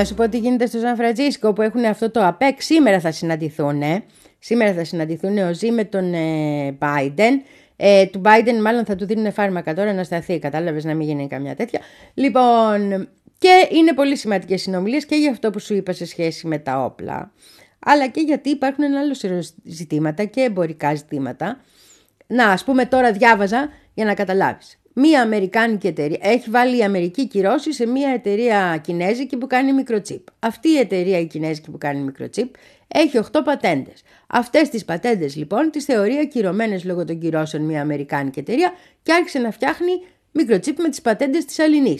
Να 0.00 0.06
σου 0.06 0.14
πω 0.14 0.28
τι 0.28 0.38
γίνεται 0.38 0.66
στο 0.66 0.78
Σαν 0.78 0.96
Φραντζίσκο 0.96 1.52
που 1.52 1.62
έχουν 1.62 1.84
αυτό 1.84 2.10
το 2.10 2.24
ΑΠΕΚ. 2.24 2.62
Σήμερα 2.62 3.00
θα 3.00 3.12
συναντηθούν. 3.12 3.82
Σήμερα 4.38 4.72
θα 4.72 4.84
συναντηθούν 4.84 5.38
ο 5.38 5.52
Ζή 5.52 5.70
με 5.70 5.84
τον 5.84 6.14
ε, 6.14 6.78
Biden. 6.78 7.32
Ε, 7.76 8.06
του 8.06 8.20
Biden 8.24 8.60
μάλλον 8.62 8.84
θα 8.84 8.96
του 8.96 9.06
δίνουν 9.06 9.32
φάρμακα 9.32 9.74
τώρα 9.74 9.92
να 9.92 10.04
σταθεί. 10.04 10.38
Κατάλαβες 10.38 10.84
να 10.84 10.94
μην 10.94 11.08
γίνει 11.08 11.26
καμιά 11.26 11.54
τέτοια. 11.56 11.80
Λοιπόν, 12.14 13.08
και 13.38 13.68
είναι 13.70 13.94
πολύ 13.94 14.16
σημαντικές 14.16 14.62
συνομιλίες 14.62 15.06
και 15.06 15.16
για 15.16 15.30
αυτό 15.30 15.50
που 15.50 15.58
σου 15.58 15.74
είπα 15.74 15.92
σε 15.92 16.06
σχέση 16.06 16.46
με 16.46 16.58
τα 16.58 16.84
όπλα. 16.84 17.32
Αλλά 17.78 18.08
και 18.08 18.20
γιατί 18.20 18.50
υπάρχουν 18.50 18.84
ένα 18.84 19.00
άλλο 19.00 19.42
ζητήματα 19.64 20.24
και 20.24 20.40
εμπορικά 20.40 20.94
ζητήματα. 20.94 21.60
Να, 22.26 22.48
ας 22.48 22.64
πούμε 22.64 22.86
τώρα 22.86 23.12
διάβαζα 23.12 23.68
για 23.94 24.04
να 24.04 24.14
καταλάβεις 24.14 24.80
μία 24.94 25.22
Αμερικάνικη 25.22 25.86
εταιρεία. 25.86 26.18
Έχει 26.20 26.50
βάλει 26.50 26.78
η 26.78 26.82
Αμερική 26.82 27.26
κυρώσεις 27.28 27.74
σε 27.74 27.86
μία 27.86 28.08
εταιρεία 28.08 28.80
κινέζικη 28.82 29.36
που 29.36 29.46
κάνει 29.46 29.72
μικροτσίπ. 29.72 30.26
Αυτή 30.38 30.68
η 30.68 30.78
εταιρεία 30.78 31.18
η 31.18 31.26
κινέζικη 31.26 31.70
που 31.70 31.78
κάνει 31.78 32.00
μικροτσίπ 32.00 32.54
έχει 32.88 33.18
8 33.32 33.40
πατέντες. 33.44 34.02
Αυτές 34.26 34.68
τις 34.68 34.84
πατέντες 34.84 35.36
λοιπόν 35.36 35.70
τις 35.70 35.84
θεωρεί 35.84 36.16
ακυρωμένες 36.16 36.84
λόγω 36.84 37.04
των 37.04 37.18
κυρώσεων 37.18 37.62
μία 37.62 37.80
Αμερικάνικη 37.80 38.38
εταιρεία 38.38 38.72
και 39.02 39.12
άρχισε 39.12 39.38
να 39.38 39.50
φτιάχνει 39.50 39.92
μικροτσίπ 40.32 40.78
με 40.78 40.88
τις 40.88 41.00
πατέντες 41.00 41.44
της 41.44 41.58
Αλληνή. 41.58 41.98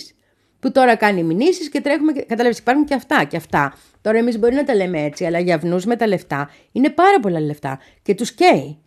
Που 0.61 0.72
τώρα 0.72 0.96
κάνει 0.96 1.22
μηνύσεις 1.22 1.68
και 1.68 1.81
τρέχουμε. 1.81 2.12
Κατάλαβε, 2.12 2.57
υπάρχουν 2.59 2.85
και 2.85 2.94
αυτά 2.94 3.24
και 3.24 3.37
αυτά. 3.37 3.74
Τώρα 4.00 4.18
εμείς 4.18 4.38
μπορεί 4.38 4.55
να 4.55 4.64
τα 4.64 4.74
λέμε 4.74 5.03
έτσι, 5.03 5.24
αλλά 5.24 5.38
για 5.38 5.55
αυνούς 5.55 5.85
με 5.85 5.96
τα 5.96 6.07
λεφτά 6.07 6.50
είναι 6.72 6.90
πάρα 6.90 7.20
πολλά 7.20 7.40
λεφτά 7.40 7.79
και 8.03 8.14
τους 8.14 8.33
καίει. 8.33 8.79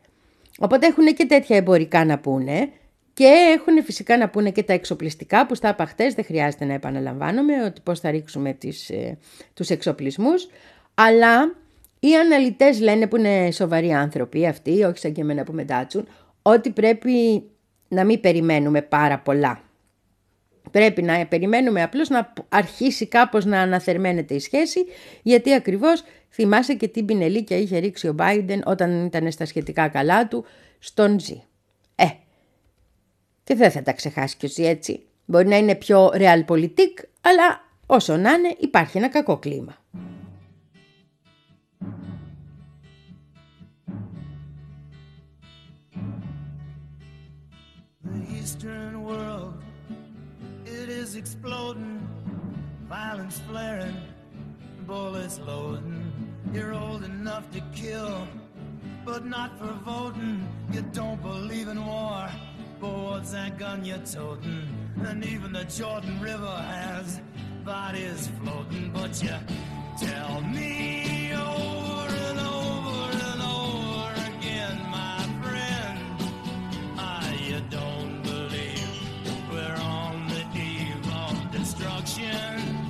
Οπότε 0.59 0.87
έχουν 0.87 1.05
και 1.05 1.25
τέτοια 1.25 1.57
εμπορικά 1.57 2.05
να 2.05 2.19
πούνε 2.19 2.69
και 3.13 3.55
έχουν 3.57 3.83
φυσικά 3.83 4.17
να 4.17 4.29
πούνε 4.29 4.51
και 4.51 4.63
τα 4.63 4.73
εξοπλιστικά 4.73 5.45
που 5.45 5.55
στα 5.55 5.69
είπα 5.69 5.85
χτες, 5.85 6.13
δεν 6.13 6.25
χρειάζεται 6.25 6.65
να 6.65 6.73
επαναλαμβάνομαι 6.73 7.63
ότι 7.63 7.81
πώς 7.81 7.99
θα 7.99 8.11
ρίξουμε 8.11 8.53
τις, 8.53 8.89
ε, 8.89 9.17
τους 9.53 9.69
εξοπλισμούς. 9.69 10.47
Αλλά 10.93 11.55
οι 11.99 12.15
αναλυτές 12.15 12.79
λένε 12.79 13.07
που 13.07 13.17
είναι 13.17 13.51
σοβαροί 13.51 13.93
άνθρωποι 13.93 14.47
αυτοί, 14.47 14.83
όχι 14.83 14.97
σαν 14.97 15.11
και 15.13 15.21
εμένα 15.21 15.43
που 15.43 15.53
μετάτσουν, 15.53 16.07
ότι 16.41 16.69
πρέπει 16.69 17.43
να 17.87 18.03
μην 18.03 18.19
περιμένουμε 18.19 18.81
πάρα 18.81 19.19
πολλά. 19.19 19.61
Πρέπει 20.71 21.01
να 21.01 21.25
περιμένουμε 21.25 21.81
απλώς 21.81 22.09
να 22.09 22.33
αρχίσει 22.49 23.07
κάπως 23.07 23.45
να 23.45 23.61
αναθερμαίνεται 23.61 24.33
η 24.33 24.39
σχέση, 24.39 24.85
γιατί 25.21 25.53
ακριβώς 25.53 26.03
θυμάσαι 26.29 26.73
και 26.73 26.87
την 26.87 27.05
πινελίκια 27.05 27.57
είχε 27.57 27.77
ρίξει 27.77 28.07
ο 28.07 28.15
Biden 28.19 28.59
όταν 28.63 29.05
ήταν 29.05 29.31
στα 29.31 29.45
σχετικά 29.45 29.87
καλά 29.87 30.27
του 30.27 30.45
στον 30.79 31.19
Ζή. 31.19 31.43
Ε, 33.43 33.53
και 33.53 33.55
δεν 33.55 33.71
θα 33.71 33.81
τα 33.81 33.93
ξεχάσει 33.93 34.37
κι 34.37 34.45
εσύ 34.45 34.63
έτσι. 34.63 35.05
Μπορεί 35.25 35.47
να 35.47 35.57
είναι 35.57 35.75
πιο 35.75 36.11
realpolitik, 36.13 37.03
αλλά 37.21 37.61
όσο 37.85 38.17
να 38.17 38.31
είναι 38.31 38.55
υπάρχει 38.59 38.97
ένα 38.97 39.07
κακό 39.09 39.37
κλίμα. 39.37 39.77
Eastern 48.39 48.95
world, 49.09 49.55
it 50.65 50.87
is 51.01 51.15
exploding, 51.21 51.99
violence 52.87 53.39
flaring, 53.47 53.97
bullets 54.87 55.39
loading. 55.47 56.03
You're 56.53 56.73
old 56.85 57.03
enough 57.03 57.45
to 57.55 57.61
kill, 57.81 58.15
but 59.05 59.21
not 59.25 59.49
for 59.59 59.73
voting. 59.91 60.37
You 60.73 60.81
don't 60.99 61.21
believe 61.31 61.67
in 61.73 61.79
war, 61.85 62.29
what's 62.83 63.31
that 63.31 63.57
gun 63.57 63.85
you're 63.85 63.97
toting? 63.99 64.67
And 65.05 65.23
even 65.25 65.53
the 65.53 65.63
Jordan 65.65 66.19
River 66.21 66.45
has 66.45 67.21
bodies 67.63 68.29
floating, 68.41 68.91
but 68.91 69.21
you 69.23 69.35
tell 69.99 70.41
me 70.41 71.31
over 71.33 72.15
and 72.29 72.39
over 72.39 73.17
and 73.31 73.41
over 73.41 74.13
again, 74.37 74.77
my 74.91 75.19
friend, 75.41 75.99
ah, 76.97 77.33
you 77.33 77.61
don't 77.69 78.21
believe 78.23 78.89
we're 79.51 79.81
on 79.81 80.27
the 80.27 80.43
eve 80.59 81.07
of 81.13 81.51
destruction. 81.51 82.89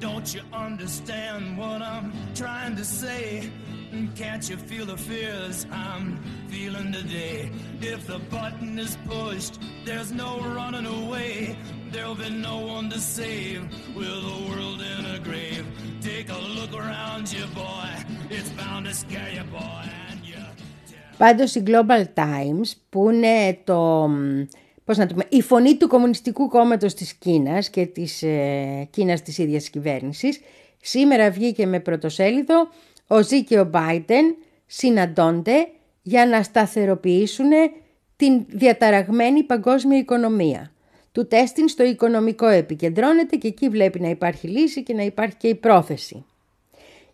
Don't 0.00 0.34
you 0.34 0.40
understand 0.52 1.19
trying 2.40 2.74
to 2.82 2.86
say? 3.02 3.50
Can't 4.22 4.44
you 4.50 4.56
feel 4.68 4.86
the 4.86 5.00
fears 5.08 5.66
I'm 5.70 6.06
feeling 6.52 6.90
today? 7.00 7.38
If 7.92 8.00
the 8.12 8.20
button 8.34 8.78
is 8.86 8.94
pushed, 9.12 9.54
there's 9.86 10.10
no 10.24 10.30
running 10.56 10.88
away. 11.00 11.30
There'll 11.92 12.20
be 12.26 12.30
no 12.50 12.56
one 12.76 12.86
to 12.94 13.00
save 13.16 13.60
with 13.98 14.18
the 14.28 14.38
world 14.48 14.80
in 14.92 15.00
a 15.16 15.18
grave. 15.28 15.66
Take 16.10 16.28
a 16.38 16.40
look 16.56 16.72
around 16.82 17.24
you, 17.34 17.44
boy. 17.62 17.90
It's 18.36 18.50
bound 18.60 18.82
to 18.88 18.94
scare 19.02 19.32
you, 19.38 19.44
boy. 19.58 19.84
And 20.08 20.20
you... 20.30 20.42
Πάντως 21.18 21.54
η 21.54 21.62
Global 21.66 22.04
Times 22.14 22.72
που 22.88 23.10
είναι 23.10 23.58
το, 23.64 24.08
πώς 24.84 24.96
να 24.96 25.06
το 25.06 25.12
πούμε, 25.14 25.26
η 25.28 25.42
φωνή 25.42 25.76
του 25.76 25.88
Κομμουνιστικού 25.88 26.48
Κόμματος 26.48 26.94
της 26.94 27.12
Κίνας 27.14 27.70
και 27.70 27.86
της 27.86 28.22
ε, 28.22 28.88
Κίνας 28.90 29.22
της 29.22 29.38
ίδιας 29.38 29.70
κυβέρνησης 29.70 30.40
σήμερα 30.80 31.30
βγήκε 31.30 31.66
με 31.66 31.80
πρωτοσέλιδο 31.80 32.68
ο 33.06 33.22
Ζή 33.22 33.44
και 33.44 33.58
ο 33.60 33.70
Biden 33.74 34.34
συναντώνται 34.66 35.68
για 36.02 36.26
να 36.26 36.42
σταθεροποιήσουν 36.42 37.50
την 38.16 38.44
διαταραγμένη 38.48 39.42
παγκόσμια 39.42 39.98
οικονομία. 39.98 40.72
Του 41.12 41.26
τέστην 41.26 41.68
στο 41.68 41.84
οικονομικό 41.84 42.46
επικεντρώνεται 42.46 43.36
και 43.36 43.48
εκεί 43.48 43.68
βλέπει 43.68 44.00
να 44.00 44.08
υπάρχει 44.08 44.48
λύση 44.48 44.82
και 44.82 44.94
να 44.94 45.02
υπάρχει 45.02 45.36
και 45.36 45.48
η 45.48 45.54
πρόθεση. 45.54 46.24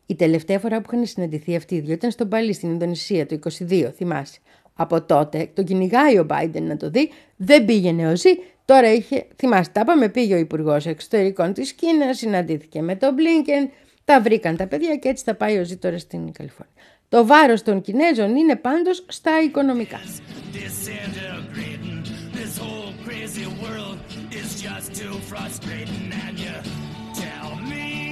Η 0.07 0.15
τελευταία 0.15 0.59
φορά 0.59 0.81
που 0.81 0.91
είχαν 0.93 1.07
συναντηθεί 1.07 1.57
αυτοί 1.57 1.75
οι 1.75 1.81
δύο 1.81 1.93
ήταν 1.93 2.11
στον 2.11 2.29
Παλί 2.29 2.53
στην 2.53 2.71
Ινδονησία 2.71 3.27
το 3.27 3.39
22, 3.69 3.91
θυμάσαι. 3.95 4.39
Από 4.75 5.03
τότε 5.03 5.51
τον 5.55 5.65
κυνηγάει 5.65 6.19
ο 6.19 6.27
Biden 6.31 6.63
να 6.63 6.77
το 6.77 6.91
δει, 6.91 7.11
δεν 7.37 7.65
πήγαινε 7.65 8.11
ο 8.11 8.17
Ζή, 8.17 8.39
τώρα 8.67 8.93
είχε, 8.93 9.27
θυμάστε, 9.37 9.73
τα 9.73 9.81
είπαμε, 9.81 10.09
πήγε 10.09 10.35
ο 10.35 10.39
Υπουργός 10.39 10.87
Εξωτερικών 10.87 11.53
της 11.53 11.73
Κίνας, 11.73 12.19
συναντήθηκε 12.19 12.83
με 12.83 12.97
τον 12.97 13.15
Μπλίνκεν, 13.15 13.71
τα 14.05 14.21
βρήκαν 14.21 14.57
τα 14.57 14.67
παιδιά 14.67 14.97
και 14.97 15.09
έτσι 15.09 15.25
θα 15.25 15.35
πάει 15.35 15.59
ο 15.59 15.65
Ζή 15.65 15.77
τώρα 15.77 15.99
στην 15.99 16.33
Καλιφόρνια. 16.33 16.75
Το 17.09 17.27
βάρος 17.27 17.63
των 17.63 17.81
Κινέζων 17.81 18.37
είναι 18.37 18.57
πάντως 18.57 19.05
στα 19.09 19.43
οικονομικά. 19.43 20.01
in 27.59 28.06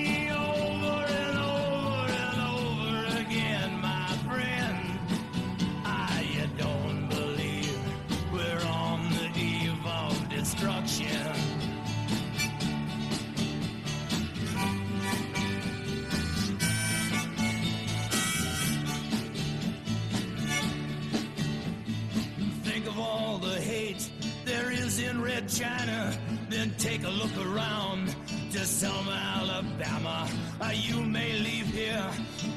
around 27.38 28.14
to 28.52 28.64
Selma, 28.64 29.38
Alabama. 29.40 30.28
Uh, 30.60 30.70
you 30.74 31.00
may 31.00 31.32
leave 31.32 31.66
here 31.66 32.10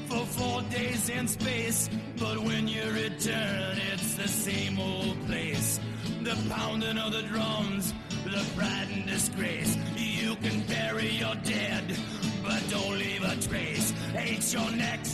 for 0.08 0.26
four 0.26 0.62
days 0.63 1.10
in 1.10 1.28
space, 1.28 1.90
but 2.20 2.38
when 2.38 2.68
you 2.68 2.84
return, 2.92 3.78
it's 3.94 4.16
the 4.16 4.28
same 4.28 4.80
old 4.80 5.18
place. 5.26 5.80
The 6.22 6.36
pounding 6.50 6.98
of 6.98 7.13
the 7.13 7.24
drums, 7.24 7.94
the 8.26 8.46
pride 8.56 8.88
and 8.92 9.08
disgrace. 9.08 9.78
You 9.96 10.36
can 10.38 10.62
bury 10.68 11.10
your 11.10 11.36
dead, 11.44 11.84
but 12.44 12.62
don't 12.70 12.98
leave 13.00 13.24
a 13.24 13.36
trace. 13.38 13.92
Hate 14.13 14.54
your 14.54 14.70
next 14.72 15.07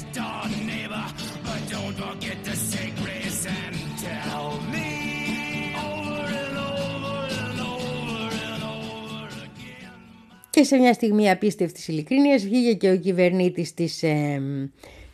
Και 10.63 10.69
σε 10.69 10.78
μια 10.78 10.93
στιγμή 10.93 11.30
απίστευτης 11.30 11.88
ειλικρίνειας 11.88 12.43
βγήκε 12.43 12.73
και 12.73 12.89
ο 12.89 12.97
κυβερνήτης 12.97 13.73
της, 13.73 14.04
ε, 14.04 14.41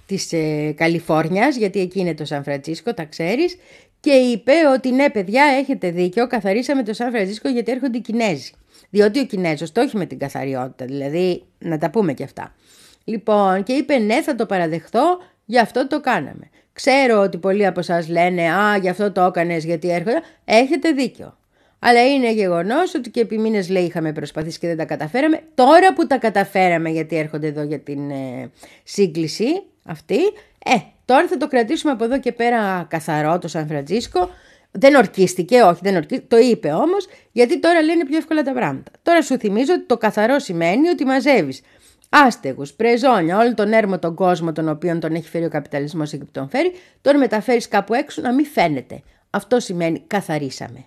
της 0.05 0.33
ε, 0.33 0.73
Καλιφόρνιας, 0.77 1.55
γιατί 1.55 1.79
εκεί 1.79 1.99
είναι 1.99 2.13
το 2.13 2.25
Σαν 2.25 2.43
Φραντσίσκο, 2.43 2.93
τα 2.93 3.05
ξέρεις, 3.05 3.57
και 3.99 4.11
είπε 4.11 4.51
ότι 4.73 4.91
ναι 4.91 5.09
παιδιά 5.09 5.43
έχετε 5.59 5.91
δίκιο, 5.91 6.27
καθαρίσαμε 6.27 6.83
το 6.83 6.93
Σαν 6.93 7.11
Φραντσίσκο 7.11 7.49
γιατί 7.49 7.71
έρχονται 7.71 7.97
οι 7.97 8.01
Κινέζοι. 8.01 8.51
Διότι 8.89 9.19
ο 9.19 9.25
Κινέζος 9.25 9.71
το 9.71 9.81
έχει 9.81 9.97
με 9.97 10.05
την 10.05 10.19
καθαριότητα, 10.19 10.85
δηλαδή 10.85 11.43
να 11.59 11.77
τα 11.77 11.89
πούμε 11.89 12.13
και 12.13 12.23
αυτά. 12.23 12.55
Λοιπόν, 13.03 13.63
και 13.63 13.73
είπε 13.73 13.97
ναι 13.97 14.21
θα 14.21 14.35
το 14.35 14.45
παραδεχτώ, 14.45 15.17
γι' 15.45 15.59
αυτό 15.59 15.87
το 15.87 16.01
κάναμε. 16.01 16.49
Ξέρω 16.73 17.21
ότι 17.21 17.37
πολλοί 17.37 17.65
από 17.65 17.79
εσά 17.79 18.05
λένε 18.09 18.51
«Α, 18.51 18.77
γι' 18.77 18.89
αυτό 18.89 19.11
το 19.11 19.21
έκανες 19.21 19.65
γιατί 19.65 19.89
έρχονται». 19.91 20.21
Έχετε 20.45 20.91
δίκιο. 20.91 21.37
Αλλά 21.79 22.07
είναι 22.07 22.31
γεγονός 22.31 22.95
ότι 22.95 23.09
και 23.09 23.19
επί 23.19 23.37
μήνες 23.37 23.69
λέει 23.69 23.83
είχαμε 23.83 24.13
προσπαθήσει 24.13 24.59
και 24.59 24.67
δεν 24.67 24.77
τα 24.77 24.85
καταφέραμε. 24.85 25.41
Τώρα 25.55 25.93
που 25.93 26.07
τα 26.07 26.17
καταφέραμε, 26.17 26.89
γιατί 26.89 27.17
έρχονται 27.17 27.47
εδώ 27.47 27.63
για 27.63 27.79
την 27.79 28.09
ε, 28.09 28.51
σύγκληση 28.83 29.63
αυτή, 29.83 30.19
ε, 30.65 30.75
τώρα 31.05 31.27
θα 31.27 31.37
το 31.37 31.47
κρατήσουμε 31.47 31.91
από 31.91 32.03
εδώ 32.03 32.19
και 32.19 32.31
πέρα 32.31 32.85
καθαρό 32.89 33.39
το 33.39 33.47
Σαν 33.47 33.67
Φραντζίσκο. 33.67 34.29
Δεν 34.71 34.95
ορκίστηκε, 34.95 35.61
όχι, 35.61 35.79
δεν 35.83 35.95
ορκίστηκε, 35.95 36.27
το 36.27 36.37
είπε 36.37 36.71
όμως, 36.71 37.07
γιατί 37.31 37.59
τώρα 37.59 37.81
λένε 37.81 38.05
πιο 38.05 38.17
εύκολα 38.17 38.41
τα 38.41 38.53
πράγματα. 38.53 38.91
Τώρα 39.03 39.21
σου 39.21 39.37
θυμίζω 39.37 39.73
ότι 39.73 39.85
το 39.85 39.97
καθαρό 39.97 40.39
σημαίνει 40.39 40.87
ότι 40.87 41.05
μαζεύεις 41.05 41.61
άστεγους, 42.09 42.73
πρεζόνια, 42.73 43.37
όλο 43.37 43.53
τον 43.53 43.73
έρμο 43.73 43.99
τον 43.99 44.15
κόσμο 44.15 44.51
τον 44.51 44.69
οποίο 44.69 44.99
τον 44.99 45.15
έχει 45.15 45.29
φέρει 45.29 45.45
ο 45.45 45.49
καπιταλισμός 45.49 46.13
εκεί 46.13 46.23
που 46.23 46.31
τον 46.31 46.49
φέρει, 46.49 46.71
τώρα 47.01 47.17
μεταφέρεις 47.17 47.67
κάπου 47.67 47.93
έξω 47.93 48.21
να 48.21 48.33
μην 48.33 48.45
φαίνεται. 48.45 49.01
Αυτό 49.29 49.59
σημαίνει 49.59 50.03
καθαρίσαμε. 50.07 50.85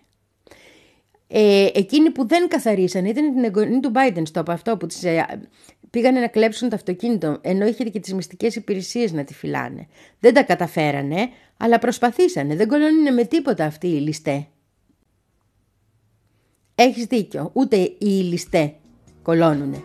Ε, 1.35 1.68
εκείνοι 1.75 2.11
που 2.11 2.27
δεν 2.27 2.49
καθαρίσαν 2.49 3.05
ήταν 3.05 3.35
την 3.35 3.45
εγγονή 3.45 3.81
του 3.81 3.92
Biden 3.95 4.23
στο 4.25 4.40
από 4.40 4.53
αυτό 4.53 4.77
που 4.77 4.87
τις, 4.87 5.05
ε, 5.05 5.27
πήγανε 5.90 6.21
να 6.21 6.27
κλέψουν 6.27 6.68
το 6.68 6.75
αυτοκίνητο 6.75 7.38
ενώ 7.40 7.66
είχε 7.66 7.85
και 7.85 8.01
τις 8.01 8.14
μυστικές 8.14 8.57
υπηρεσίες 8.57 9.12
να 9.12 9.25
τη 9.25 9.35
φυλάνε. 9.35 9.87
Δεν 10.21 10.35
τα 10.35 10.42
καταφέρανε 10.42 11.29
αλλά 11.57 11.79
προσπαθήσανε. 11.79 12.57
Δεν 12.57 12.68
κολώνουν 12.68 13.14
με 13.14 13.25
τίποτα 13.25 13.64
αυτοί 13.64 13.87
οι 13.87 14.01
ληστέ. 14.01 14.47
Έχεις 16.75 17.05
δίκιο. 17.05 17.51
Ούτε 17.53 17.77
οι 17.77 18.07
ληστέ 18.07 18.75
κολώνουνε. 19.23 19.83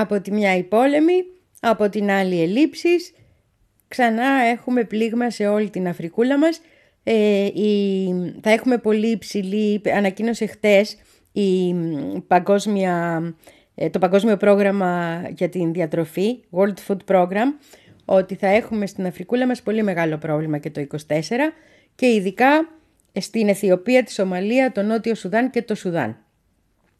Από 0.00 0.20
τη 0.20 0.32
μια 0.32 0.56
η 0.56 0.62
πόλεμη, 0.62 1.24
από 1.60 1.88
την 1.88 2.10
άλλη 2.10 2.42
ελλείψεις, 2.42 3.12
ξανά 3.88 4.26
έχουμε 4.26 4.84
πλήγμα 4.84 5.30
σε 5.30 5.46
όλη 5.46 5.70
την 5.70 5.88
Αφρικούλα 5.88 6.38
μας. 6.38 6.60
Ε, 7.02 7.44
η, 7.44 8.08
θα 8.42 8.50
έχουμε 8.50 8.78
πολύ 8.78 9.10
υψηλή, 9.10 9.82
ανακοίνωσε 9.94 10.46
χτες 10.46 10.96
η 11.32 11.74
παγκόσμια, 12.26 13.22
ε, 13.74 13.90
το 13.90 13.98
Παγκόσμιο 13.98 14.36
Πρόγραμμα 14.36 15.22
για 15.36 15.48
την 15.48 15.72
Διατροφή, 15.72 16.40
World 16.50 16.74
Food 16.86 17.14
Program, 17.14 17.54
ότι 18.04 18.34
θα 18.34 18.46
έχουμε 18.46 18.86
στην 18.86 19.06
Αφρικούλα 19.06 19.46
μας 19.46 19.62
πολύ 19.62 19.82
μεγάλο 19.82 20.18
πρόβλημα 20.18 20.58
και 20.58 20.70
το 20.70 20.80
24 20.80 21.52
και 21.94 22.06
ειδικά 22.06 22.68
στην 23.20 23.48
Αιθιοπία, 23.48 24.02
τη 24.02 24.12
Σομαλία, 24.12 24.72
το 24.72 24.82
Νότιο 24.82 25.14
Σουδάν 25.14 25.50
και 25.50 25.62
το 25.62 25.74
Σουδάν. 25.74 26.16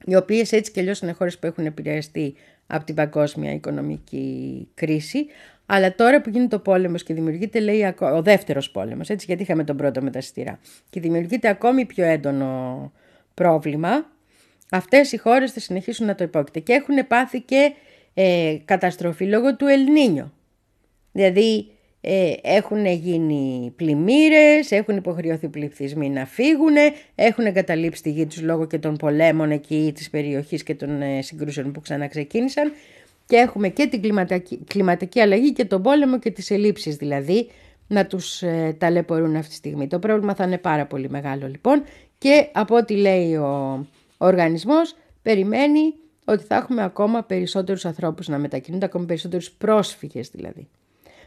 Οι 0.05 0.17
οποίες 0.17 0.53
έτσι 0.53 0.73
και 0.73 0.81
αλλιώς 0.81 1.01
είναι 1.01 1.13
χώρες 1.13 1.39
που 1.39 1.47
έχουν 1.47 1.67
επηρεαστεί 1.67 2.35
από 2.71 2.85
την 2.85 2.95
παγκόσμια 2.95 3.53
οικονομική 3.53 4.69
κρίση. 4.75 5.27
Αλλά 5.67 5.95
τώρα 5.95 6.21
που 6.21 6.31
γίνεται 6.31 6.57
ο 6.57 6.61
πόλεμος 6.61 7.03
και 7.03 7.15
δημιουργείται, 7.15 7.61
λέει, 7.61 7.95
ο 8.01 8.23
δεύτερος 8.23 8.71
πόλεμος, 8.71 9.09
έτσι, 9.09 9.27
γιατί 9.29 9.43
είχαμε 9.43 9.65
τον 9.65 9.77
πρώτο 9.77 10.03
με 10.03 10.11
τα 10.11 10.21
σιτηρά, 10.21 10.59
και 10.91 11.01
δημιουργείται 11.01 11.49
ακόμη 11.49 11.85
πιο 11.85 12.05
έντονο 12.05 12.93
πρόβλημα, 13.35 14.07
αυτές 14.71 15.13
οι 15.13 15.17
χώρες 15.17 15.53
θα 15.53 15.61
συνεχίσουν 15.61 16.07
να 16.07 16.15
το 16.15 16.25
υπόκειται. 16.25 16.61
Και 16.61 16.73
έχουν 16.73 17.07
πάθει 17.07 17.41
και 17.41 17.73
ε, 18.15 18.57
καταστροφή 18.65 19.25
λόγω 19.25 19.57
του 19.57 19.67
Ελνίνιο. 19.67 20.33
Δηλαδή, 21.13 21.71
ε, 22.01 22.33
έχουν 22.43 22.87
γίνει 22.87 23.73
πλημμύρες, 23.77 24.71
έχουν 24.71 24.97
υποχρεωθεί 24.97 25.49
πληθυσμοί 25.49 26.09
να 26.11 26.27
φύγουν, 26.27 26.75
έχουν 27.15 27.47
εγκαταλείψει 27.47 28.03
τη 28.03 28.11
γη 28.11 28.27
τους 28.27 28.43
λόγω 28.43 28.67
και 28.67 28.79
των 28.79 28.97
πολέμων 28.97 29.51
εκεί 29.51 29.93
της 29.95 30.11
περιοχής 30.11 30.63
και 30.63 30.75
των 30.75 31.03
ε, 31.03 31.23
συγκρούσεων 31.23 31.73
που 31.73 31.81
ξαναξεκίνησαν 31.81 32.73
και 33.27 33.37
έχουμε 33.37 33.69
και 33.69 33.87
την 33.87 34.03
κλιματική, 34.03 34.59
κλιματική 34.67 35.21
αλλαγή 35.21 35.53
και 35.53 35.65
τον 35.65 35.83
πόλεμο 35.83 36.19
και 36.19 36.31
τις 36.31 36.51
ελλείψεις 36.51 36.97
δηλαδή 36.97 37.49
να 37.87 38.07
τους 38.07 38.43
ε, 38.43 38.77
ταλαιπωρούν 38.79 39.37
αυτή 39.37 39.49
τη 39.49 39.55
στιγμή. 39.55 39.87
Το 39.87 39.99
πρόβλημα 39.99 40.35
θα 40.35 40.45
είναι 40.45 40.59
πάρα 40.59 40.87
πολύ 40.87 41.11
μεγάλο 41.11 41.47
λοιπόν 41.47 41.83
και 42.19 42.49
από 42.53 42.77
ό,τι 42.77 42.97
λέει 42.97 43.35
ο, 43.35 43.47
ο 44.19 44.27
οργανισμός 44.27 44.97
περιμένει 45.23 45.95
ότι 46.25 46.45
θα 46.45 46.55
έχουμε 46.55 46.83
ακόμα 46.85 47.23
περισσότερους 47.23 47.85
ανθρώπους 47.85 48.29
να 48.29 48.39
μετακινούνται, 48.39 48.85
ακόμα 48.85 49.05
περισσότερους 49.05 49.51
πρόσφυγες 49.51 50.29
δηλαδή. 50.29 50.69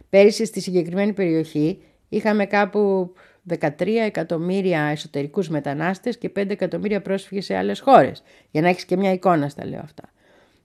Πέρυσι 0.09 0.45
στη 0.45 0.61
συγκεκριμένη 0.61 1.13
περιοχή 1.13 1.81
είχαμε 2.09 2.45
κάπου 2.45 3.13
13 3.49 3.67
εκατομμύρια 4.05 4.81
εσωτερικούς 4.81 5.49
μετανάστες 5.49 6.17
και 6.17 6.31
5 6.35 6.49
εκατομμύρια 6.49 7.01
πρόσφυγες 7.01 7.45
σε 7.45 7.55
άλλες 7.55 7.79
χώρες. 7.79 8.23
Για 8.51 8.61
να 8.61 8.67
έχεις 8.67 8.85
και 8.85 8.97
μια 8.97 9.11
εικόνα 9.11 9.49
στα 9.49 9.65
λέω 9.65 9.79
αυτά. 9.83 10.03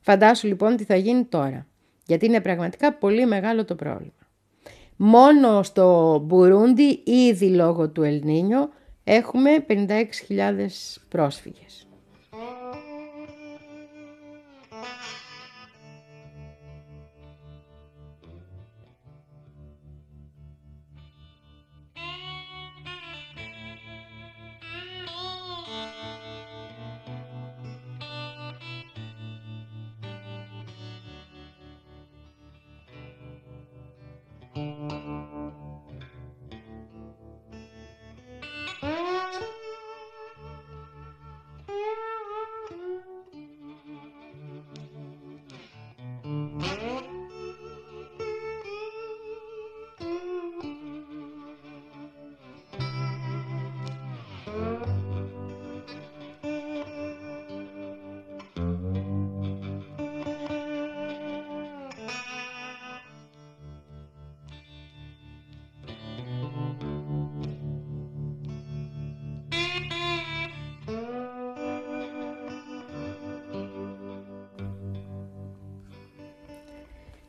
Φαντάσου 0.01 0.47
λοιπόν 0.47 0.77
τι 0.77 0.85
θα 0.85 0.97
γίνει 0.97 1.25
τώρα. 1.25 1.67
Γιατί 2.07 2.27
είναι 2.27 2.41
πραγματικά 2.41 2.93
πολύ 2.93 3.27
μεγάλο 3.27 3.65
το 3.65 3.75
πρόβλημα. 3.75 4.13
Μόνο 4.97 5.63
στο 5.63 6.19
Μπουρούντι 6.25 7.03
ήδη 7.05 7.49
λόγω 7.49 7.89
του 7.89 8.03
Ελνίνιο 8.03 8.69
έχουμε 9.05 9.51
56.000 9.69 10.67
πρόσφυγες. 11.09 11.86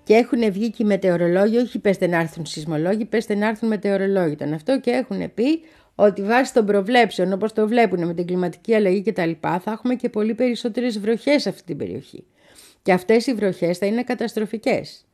Και 0.08 0.14
έχουν 0.14 0.52
βγει 0.52 0.70
και 0.70 0.84
οι 0.84 0.86
μετεωρολόγοι, 0.86 1.58
όχι 1.58 1.80
πέστε 1.80 2.08
να 2.08 2.20
έρθουν 2.20 2.46
σεισμολόγοι, 2.46 3.06
πέστε 3.06 3.36
να 3.36 3.48
έρθουν 3.48 3.70
μετεωρολόγοι. 3.70 4.32
Ήταν 4.32 4.54
αυτό 4.54 4.80
και 4.80 4.92
έχουν 4.92 5.34
πει 5.34 5.62
ότι 5.96 6.22
βάσει 6.22 6.54
των 6.54 6.66
προβλέψεων, 6.66 7.34
όπως 7.34 7.54
το 7.54 7.68
βλέπουν 7.68 8.06
με 8.06 8.14
την 8.14 8.26
κλιματική 8.26 8.74
αλλαγή 8.74 9.02
και 9.02 9.12
τα 9.12 9.26
λοιπά, 9.26 9.60
θα 9.60 9.72
έχουμε 9.72 9.96
και 9.96 10.10
πολύ 10.10 10.34
περισσότερες 10.34 11.00
βροχές 11.00 11.42
σε 11.42 11.50
αυτή 11.50 11.64
την 11.64 11.78
περιοχή. 11.78 12.26
Και 12.82 12.92
αυτές 12.92 13.28
οι 13.28 13.34
βροχές 13.34 13.78
θα 13.78 13.86
είναι 13.86 14.04
καταστροφικές. 14.04 15.07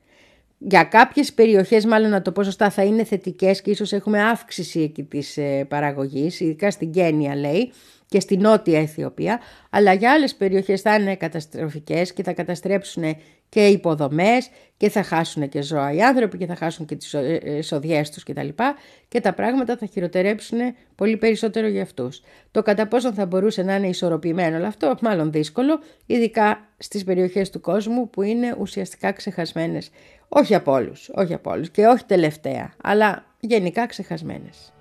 Για 0.68 0.84
κάποιες 0.84 1.34
περιοχές, 1.34 1.86
μάλλον 1.86 2.10
να 2.10 2.22
το 2.22 2.32
πω 2.32 2.44
σωστά, 2.44 2.70
θα 2.70 2.84
είναι 2.84 3.04
θετικές 3.04 3.62
και 3.62 3.72
ίσως 3.72 3.92
έχουμε 3.92 4.22
αύξηση 4.22 4.80
εκεί 4.80 5.04
της 5.04 5.38
ε, 5.38 5.66
παραγωγής, 5.70 6.40
ειδικά 6.40 6.72
στην 6.72 6.92
Κένια 6.92 7.36
λέει, 7.36 7.72
και 8.14 8.20
στη 8.20 8.38
Νότια 8.38 8.80
Αιθιοπία, 8.80 9.40
αλλά 9.70 9.94
για 9.94 10.12
άλλες 10.12 10.36
περιοχές 10.36 10.82
θα 10.82 10.96
είναι 10.96 11.16
καταστροφικές 11.16 12.14
και 12.14 12.24
θα 12.24 12.34
καταστρέψουν 12.34 13.04
και 13.50 13.68
υποδομές 13.68 14.50
και 14.78 14.90
θα 14.90 15.04
χάσουν 15.04 15.50
και 15.50 15.62
ζώα 15.62 15.94
οι 15.94 16.02
άνθρωποι 16.02 16.38
και 16.38 16.46
θα 16.46 16.56
χάσουν 16.56 16.86
και 16.86 16.96
τις 16.96 17.16
εισοδιές 17.44 18.10
τους 18.10 18.24
κτλ. 18.24 18.48
Και, 18.48 18.74
και 19.08 19.20
τα 19.20 19.34
πράγματα 19.34 19.78
θα 19.78 19.86
χειροτερέψουν 19.86 20.60
πολύ 20.96 21.18
περισσότερο 21.18 21.68
για 21.68 21.82
αυτούς. 21.82 22.22
Το 22.52 22.62
κατά 22.62 22.88
πόσο 22.88 23.14
θα 23.14 23.26
μπορούσε 23.26 23.64
να 23.64 23.76
είναι 23.76 23.88
ισορροπημένο 23.88 24.58
όλο 24.58 24.66
αυτό, 24.66 24.96
μάλλον 25.02 25.32
δύσκολο, 25.32 25.80
ειδικά 26.06 26.70
στις 26.78 27.04
περιοχές 27.04 27.50
του 27.50 27.62
κόσμου 27.62 28.10
που 28.10 28.22
είναι 28.22 28.56
ουσιαστικά 28.60 29.12
ξεχασμένες. 29.12 29.90
Όχι 30.36 30.56
από 30.56 30.72
όλους, 30.72 31.10
όχι 31.14 31.34
από 31.34 31.52
όλους 31.52 31.70
και 31.70 31.86
όχι 31.86 32.06
τελευταία, 32.06 32.74
αλλά 32.84 33.24
γενικά 33.40 33.88
ξεχασμένες. 33.88 34.74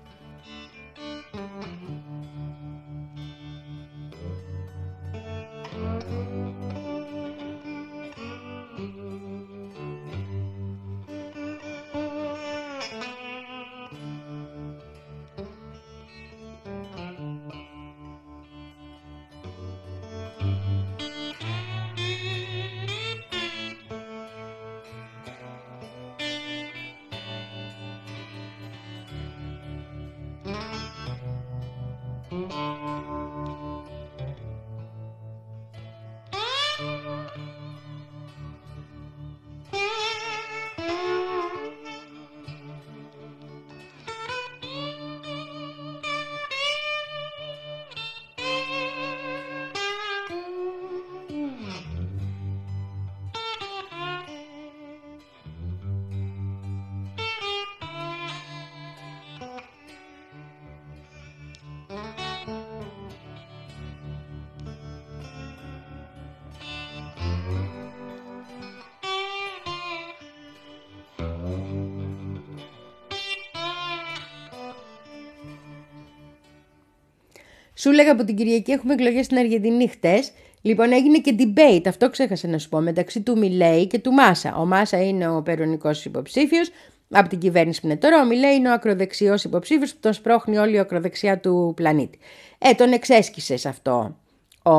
Σου 77.83 77.91
λέγα 77.91 78.11
από 78.11 78.23
την 78.23 78.35
Κυριακή 78.35 78.71
έχουμε 78.71 78.93
εκλογές 78.93 79.25
στην 79.25 79.37
Αργεντινή 79.37 79.87
χτες 79.87 80.31
Λοιπόν, 80.61 80.91
έγινε 80.91 81.17
και 81.17 81.35
debate, 81.39 81.87
αυτό 81.87 82.09
ξέχασα 82.09 82.47
να 82.47 82.57
σου 82.57 82.69
πω, 82.69 82.79
μεταξύ 82.79 83.21
του 83.21 83.37
Μιλέη 83.37 83.87
και 83.87 83.99
του 83.99 84.11
Μάσα. 84.11 84.55
Ο 84.55 84.65
Μάσα 84.65 85.03
είναι 85.03 85.27
ο 85.27 85.41
περονικός 85.41 86.05
υποψήφιος 86.05 86.69
από 87.11 87.29
την 87.29 87.39
κυβέρνηση 87.39 87.81
που 87.81 87.87
είναι 87.87 87.97
τώρα. 87.97 88.21
Ο 88.21 88.25
Μιλέη 88.25 88.55
είναι 88.55 88.69
ο 88.69 88.73
ακροδεξιός 88.73 89.43
υποψήφιος 89.43 89.93
που 89.93 89.99
τον 89.99 90.13
σπρώχνει 90.13 90.57
όλη 90.57 90.75
η 90.75 90.79
ακροδεξιά 90.79 91.39
του 91.39 91.73
πλανήτη. 91.75 92.19
Ε, 92.57 92.73
τον 92.73 92.91
εξέσκησες 92.91 93.61
σε 93.61 93.69
αυτό 93.69 94.17
ο, 94.63 94.71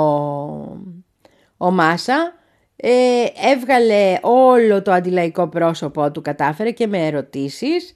ο 1.56 1.70
Μάσα. 1.70 2.34
Ε, 2.76 3.24
έβγαλε 3.52 4.18
όλο 4.22 4.82
το 4.82 4.92
αντιλαϊκό 4.92 5.48
πρόσωπό 5.48 6.10
του, 6.10 6.20
κατάφερε 6.20 6.70
και 6.70 6.86
με 6.86 7.06
ερωτήσεις 7.06 7.94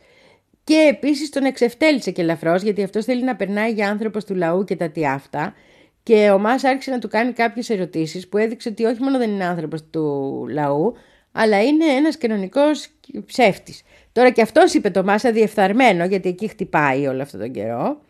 και 0.68 0.88
επίσης 0.90 1.30
τον 1.30 1.44
εξευτέλισε 1.44 2.10
και 2.10 2.22
ελαφρώς 2.22 2.62
γιατί 2.62 2.82
αυτός 2.82 3.04
θέλει 3.04 3.24
να 3.24 3.36
περνάει 3.36 3.72
για 3.72 3.88
άνθρωπος 3.90 4.24
του 4.24 4.34
λαού 4.34 4.64
και 4.64 4.76
τα 4.76 4.90
τι 4.90 5.06
αυτά 5.06 5.54
και 6.02 6.30
ο 6.30 6.38
Μάς 6.38 6.64
άρχισε 6.64 6.90
να 6.90 6.98
του 6.98 7.08
κάνει 7.08 7.32
κάποιες 7.32 7.70
ερωτήσεις 7.70 8.28
που 8.28 8.38
έδειξε 8.38 8.68
ότι 8.68 8.84
όχι 8.84 9.02
μόνο 9.02 9.18
δεν 9.18 9.30
είναι 9.30 9.44
άνθρωπος 9.44 9.90
του 9.90 10.46
λαού 10.50 10.94
αλλά 11.32 11.62
είναι 11.62 11.84
ένας 11.84 12.16
κοινωνικός 12.16 12.88
ψεύτης. 13.26 13.82
Τώρα 14.12 14.30
και 14.30 14.42
αυτός 14.42 14.74
είπε 14.74 14.90
το 14.90 15.04
Μάσα 15.04 15.32
διεφθαρμένο 15.32 16.04
γιατί 16.04 16.28
εκεί 16.28 16.48
χτυπάει 16.48 17.06
όλο 17.06 17.22
αυτόν 17.22 17.40
τον 17.40 17.52
καιρό. 17.52 18.00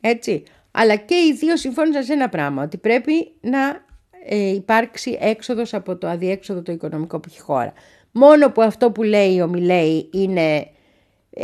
Έτσι. 0.00 0.42
Αλλά 0.70 0.96
και 0.96 1.14
οι 1.14 1.32
δύο 1.32 1.56
συμφώνησαν 1.56 2.04
σε 2.04 2.12
ένα 2.12 2.28
πράγμα, 2.28 2.62
ότι 2.62 2.76
πρέπει 2.76 3.32
να 3.40 3.84
ε, 4.24 4.48
υπάρξει 4.48 5.18
έξοδος 5.20 5.74
από 5.74 5.96
το 5.96 6.08
αδιέξοδο 6.08 6.62
το 6.62 6.72
οικονομικό 6.72 7.20
που 7.20 7.28
έχει 7.30 7.40
χώρα. 7.40 7.72
Μόνο 8.12 8.50
που 8.50 8.62
αυτό 8.62 8.90
που 8.90 9.02
λέει 9.02 9.40
ο 9.40 9.48
Μιλέη 9.48 10.08
είναι 10.12 10.66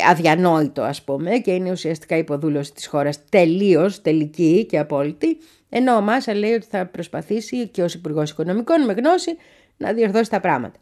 αδιανόητο 0.09 0.82
ας 0.82 1.03
πούμε 1.03 1.39
και 1.39 1.51
είναι 1.51 1.70
ουσιαστικά 1.70 2.16
υποδούλωση 2.16 2.72
της 2.72 2.86
χώρας 2.86 3.24
τελείως 3.28 4.03
τελική 4.03 4.66
και 4.68 4.78
απόλυτη 4.78 5.39
ενώ 5.68 5.97
ο 5.97 6.01
Μάσα 6.01 6.34
λέει 6.34 6.53
ότι 6.53 6.66
θα 6.70 6.86
προσπαθήσει 6.86 7.68
και 7.68 7.82
ως 7.82 7.95
υπουργός 7.95 8.30
Οικονομικών 8.30 8.84
με 8.84 8.93
γνώση 8.93 9.36
να 9.76 9.93
διορθώσει 9.93 10.30
τα 10.30 10.41
πράγματα. 10.41 10.78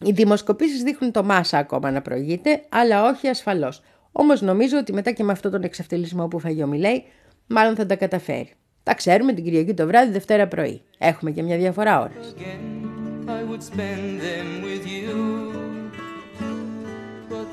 Οι 0.00 0.10
δημοσκοπήσεις 0.10 0.82
δείχνουν 0.82 1.12
το 1.12 1.24
Μάσα 1.24 1.58
ακόμα 1.58 1.90
να 1.90 2.02
προηγείται 2.02 2.62
αλλά 2.68 3.08
όχι 3.08 3.28
ασφαλώς. 3.28 3.82
Όμως 4.12 4.40
νομίζω 4.40 4.78
ότι 4.78 4.92
μετά 4.92 5.10
και 5.10 5.22
με 5.22 5.32
αυτόν 5.32 5.50
τον 5.50 5.62
εξευτελισμό 5.62 6.28
που 6.28 6.38
φαγεί 6.38 6.62
ο 6.62 6.66
Μιλέη 6.66 7.04
μάλλον 7.46 7.74
θα 7.74 7.86
τα 7.86 7.96
καταφέρει. 7.96 8.52
Τα 8.82 8.94
ξέρουμε 8.94 9.32
την 9.32 9.44
Κυριακή 9.44 9.74
το 9.74 9.86
βράδυ, 9.86 10.12
Δευτέρα 10.12 10.48
πρωί. 10.48 10.82
Έχουμε 10.98 11.30
και 11.30 11.42
μια 11.42 11.56
διαφορά 11.56 12.00
ώρας. 12.00 12.34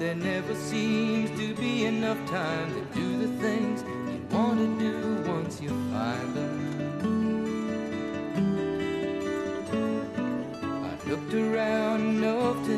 There 0.03 0.15
never 0.15 0.53
seems 0.53 1.29
to 1.39 1.55
be 1.55 1.85
enough 1.85 2.17
time 2.29 2.73
to 2.73 2.81
do 2.93 3.25
the 3.25 3.29
things 3.41 3.83
you 4.11 4.19
want 4.35 4.59
to 4.59 4.67
do 4.77 5.31
once 5.31 5.61
you 5.61 5.69
find 5.93 6.35
them. 6.35 6.59
I've 10.83 11.07
looked 11.07 11.33
around 11.33 12.01
enough 12.17 12.65
to 12.65 12.77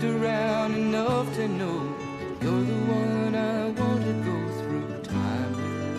Looked 0.00 0.22
around 0.22 0.74
enough 0.76 1.28
to 1.34 1.48
know 1.48 1.80
you're 2.40 2.64
the 2.72 2.78
one 3.00 3.34
I 3.34 3.70
want 3.78 4.00
to 4.08 4.14
go 4.28 4.36
through 4.58 4.86
time 5.02 5.52
with. 5.56 5.98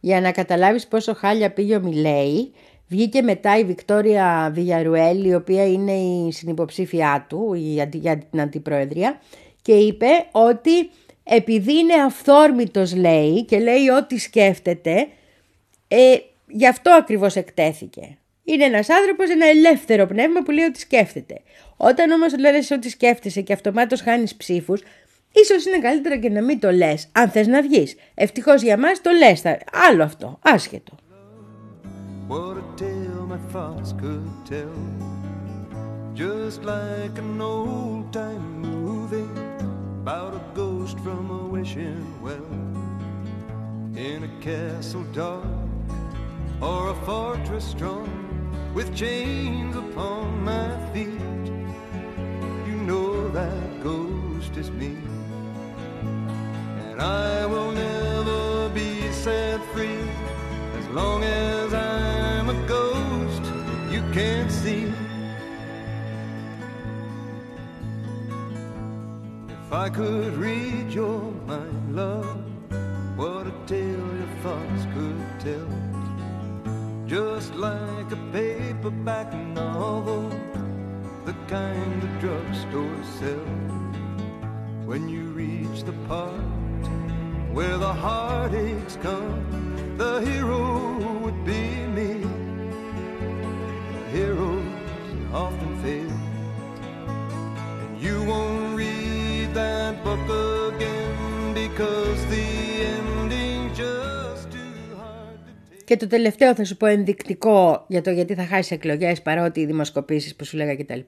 Για 0.00 0.20
να 0.20 0.32
καταλάβεις 0.32 0.86
πόσο 0.86 1.14
χάλια 1.14 1.52
πήγε 1.52 1.76
ο 1.76 1.80
Μιλέη, 1.80 2.52
Βγήκε 2.88 3.22
μετά 3.22 3.58
η 3.58 3.64
Βικτόρια 3.64 4.50
Βιγιαρουέλη, 4.54 5.28
η 5.28 5.34
οποία 5.34 5.66
είναι 5.66 5.92
η 5.92 6.32
συνυποψήφιά 6.32 7.26
του 7.28 7.54
για 7.54 8.18
την 8.30 8.40
αντιπρόεδρια 8.40 9.20
και 9.62 9.72
είπε 9.72 10.06
ότι 10.32 10.90
επειδή 11.24 11.78
είναι 11.78 11.94
αυθόρμητος 11.94 12.94
λέει 12.94 13.44
και 13.44 13.58
λέει 13.58 13.88
ό,τι 13.88 14.18
σκέφτεται, 14.18 15.08
ε, 15.88 16.16
γι' 16.46 16.66
αυτό 16.66 16.90
ακριβώς 16.90 17.36
εκτέθηκε. 17.36 18.18
Είναι 18.44 18.64
ένας 18.64 18.88
άνθρωπος, 18.88 19.30
ένα 19.30 19.46
ελεύθερο 19.46 20.06
πνεύμα 20.06 20.42
που 20.42 20.50
λέει 20.50 20.64
ότι 20.64 20.78
σκέφτεται. 20.78 21.40
Όταν 21.76 22.10
όμως 22.10 22.38
λες 22.38 22.70
ότι 22.70 22.88
σκέφτεσαι 22.88 23.40
και 23.40 23.52
αυτομάτως 23.52 24.00
χάνεις 24.00 24.34
ψήφους, 24.34 24.82
ίσως 25.32 25.64
είναι 25.64 25.78
καλύτερα 25.78 26.16
και 26.16 26.28
να 26.28 26.42
μην 26.42 26.60
το 26.60 26.70
λες, 26.70 27.08
αν 27.12 27.30
θες 27.30 27.46
να 27.46 27.62
βγεις. 27.62 27.94
Ευτυχώς 28.14 28.62
για 28.62 28.78
μας 28.78 29.00
το 29.00 29.10
λες, 29.10 29.42
άλλο 29.88 30.02
αυτό, 30.02 30.38
άσχετο. 30.42 30.96
What 32.28 32.56
a 32.56 32.64
tale 32.74 33.24
my 33.24 33.38
thoughts 33.38 33.92
could 33.92 34.28
tell. 34.44 34.68
Just 36.12 36.64
like 36.64 37.16
an 37.18 37.40
old 37.40 38.12
time 38.12 38.62
movie 38.62 39.30
About 40.00 40.34
a 40.34 40.42
ghost 40.52 40.98
from 41.00 41.30
a 41.30 41.46
wishing 41.46 42.20
well. 42.20 42.50
In 43.94 44.24
a 44.24 44.42
castle 44.42 45.04
dark 45.12 45.44
Or 46.60 46.90
a 46.90 46.94
fortress 47.06 47.64
strong 47.64 48.10
With 48.74 48.92
chains 48.96 49.76
upon 49.76 50.42
my 50.42 50.92
feet. 50.92 51.46
You 52.66 52.76
know 52.90 53.28
that 53.28 53.84
ghost 53.84 54.56
is 54.56 54.72
me. 54.72 54.96
And 56.90 57.00
I 57.00 57.46
will 57.46 57.70
never 57.70 58.68
be 58.70 59.12
set 59.12 59.64
free 59.66 60.02
As 60.76 60.88
long 60.88 61.22
as 61.22 61.72
you 61.72 62.15
can't 64.16 64.50
see. 64.50 64.90
If 69.48 69.70
I 69.70 69.90
could 69.90 70.32
read 70.38 70.90
your 70.90 71.20
mind, 71.46 71.94
love, 71.94 72.40
what 73.14 73.46
a 73.46 73.52
tale 73.66 74.08
your 74.20 74.32
thoughts 74.42 74.84
could 74.94 75.22
tell. 75.46 75.72
Just 77.06 77.54
like 77.56 78.10
a 78.10 78.20
paperback 78.32 79.34
novel, 79.34 80.30
the 81.26 81.34
kind 81.46 82.00
the 82.00 82.08
drugstore 82.18 83.02
sells. 83.18 83.96
When 84.86 85.10
you 85.10 85.24
reach 85.42 85.82
the 85.82 85.96
part 86.08 86.40
where 87.52 87.76
the 87.76 87.92
heartaches 87.92 88.96
come, 89.02 89.96
the 89.98 90.20
hero 90.20 91.20
would 91.22 91.44
be 91.44 91.60
me. 91.96 92.15
Often 95.44 95.70
fail, 95.82 96.16
and 97.82 97.92
you 98.04 98.16
won't 98.30 98.68
read 98.82 99.48
that 99.62 99.92
book 100.04 100.26
again 100.70 101.14
because 101.62 102.18
the 102.34 102.46
ending's 102.94 103.72
just 103.84 104.44
too 104.54 104.76
hard 105.00 105.38
to 105.46 105.52
take. 105.70 105.84
Και 105.84 105.96
το 105.96 106.06
τελευταίο 106.06 106.54
θα 106.54 106.64
σου 106.64 106.76
πω 106.76 106.86
ενδεικτικό 106.86 107.84
για 107.88 108.02
το 108.02 108.10
γιατί 108.10 108.34
θα 108.34 108.44
χάσεις 108.44 108.70
εκλογές 108.70 109.22
παρότι 109.22 109.60
οι 109.60 109.66
δημοσκοπήσεις 109.66 110.36
που 110.36 110.44
σου 110.44 110.56
λέγα 110.56 110.76
κτλ. 110.76 111.00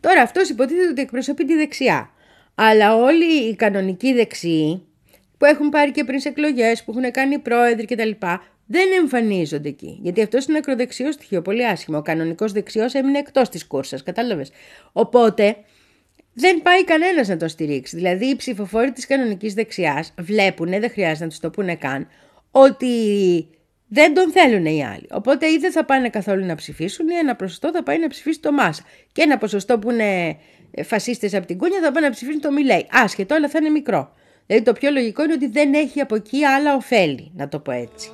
Τώρα 0.00 0.22
αυτός 0.22 0.48
υποτίθεται 0.48 0.88
ότι 0.88 1.00
εκπροσωπεί 1.00 1.44
τη 1.44 1.54
δεξιά. 1.54 2.10
Αλλά 2.54 2.96
όλοι 2.96 3.48
οι 3.48 3.56
κανονικοί 3.56 4.14
δεξιοί 4.14 4.82
που 5.38 5.44
έχουν 5.44 5.68
πάρει 5.68 5.90
και 5.90 6.04
πριν 6.04 6.20
εκλογές, 6.24 6.84
που 6.84 6.94
έχουν 6.96 7.10
κάνει 7.10 7.38
πρόεδροι 7.38 7.86
κτλ. 7.86 8.10
Δεν 8.66 8.86
εμφανίζονται 8.98 9.68
εκεί. 9.68 9.98
Γιατί 10.02 10.22
αυτός 10.22 10.46
είναι 10.46 10.58
ακροδεξιός 10.58 11.14
στοιχείο, 11.14 11.42
πολύ 11.42 11.66
άσχημο. 11.66 11.98
Ο 11.98 12.02
κανονικός 12.02 12.52
δεξιός 12.52 12.94
έμεινε 12.94 13.18
εκτός 13.18 13.48
της 13.48 13.66
κούρσας, 13.66 14.02
κατάλαβες. 14.02 14.50
Οπότε 14.92 15.56
δεν 16.32 16.62
πάει 16.62 16.84
κανένας 16.84 17.28
να 17.28 17.36
το 17.36 17.48
στηρίξει. 17.48 17.96
Δηλαδή 17.96 18.26
οι 18.26 18.36
ψηφοφόροι 18.36 18.92
της 18.92 19.06
κανονικής 19.06 19.54
δεξιάς 19.54 20.14
βλέπουν, 20.18 20.68
δεν 20.68 20.90
χρειάζεται 20.90 21.24
να 21.24 21.30
τους 21.30 21.38
το 21.38 21.50
πούνε 21.50 21.76
καν, 21.76 22.08
ότι 22.50 22.86
δεν 23.88 24.14
τον 24.14 24.30
θέλουν 24.30 24.64
οι 24.64 24.84
άλλοι. 24.84 25.06
Οπότε 25.10 25.46
ή 25.46 25.58
δεν 25.58 25.72
θα 25.72 25.84
πάνε 25.84 26.08
καθόλου 26.08 26.44
να 26.44 26.54
ψηφίσουν 26.54 27.08
ή 27.08 27.14
ένα 27.14 27.36
ποσοστό 27.36 27.70
θα 27.70 27.82
πάει 27.82 27.98
να 27.98 28.08
ψηφίσει 28.08 28.40
το 28.40 28.52
Μάσα. 28.52 28.82
Και 29.12 29.22
ένα 29.22 29.38
ποσοστό 29.38 29.78
που 29.78 29.90
είναι 29.90 30.36
φασίστες 30.84 31.34
από 31.34 31.46
την 31.46 31.58
Κούνια 31.58 31.80
θα 31.80 31.92
πάνε 31.92 32.06
να 32.06 32.12
ψηφίσουν 32.12 32.40
το 32.40 32.52
Μιλέη. 32.52 32.86
Άσχετο, 32.90 33.34
αλλά 33.34 33.48
θα 33.48 33.58
είναι 33.58 33.68
μικρό. 33.68 34.14
Δηλαδή 34.46 34.64
το 34.64 34.72
πιο 34.72 34.90
λογικό 34.90 35.22
είναι 35.22 35.32
ότι 35.32 35.46
δεν 35.46 35.74
έχει 35.74 36.00
από 36.00 36.14
εκεί 36.14 36.44
άλλα 36.44 36.74
ωφέλη, 36.74 37.30
να 37.34 37.48
το 37.48 37.58
πω 37.58 37.72
έτσι. 37.72 38.10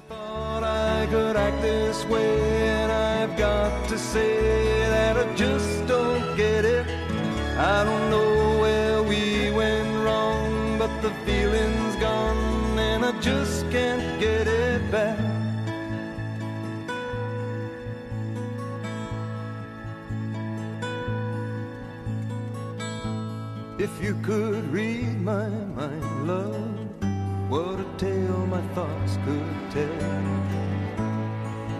If 23.83 24.01
you 24.01 24.14
could 24.22 24.72
read 24.72 25.20
my 25.22 25.49
mind, 25.49 26.28
love, 26.28 27.51
what 27.51 27.80
a 27.80 27.87
tale 27.99 28.47
my 28.47 28.62
thoughts 28.76 29.18
could 29.24 29.70
tell. 29.72 30.22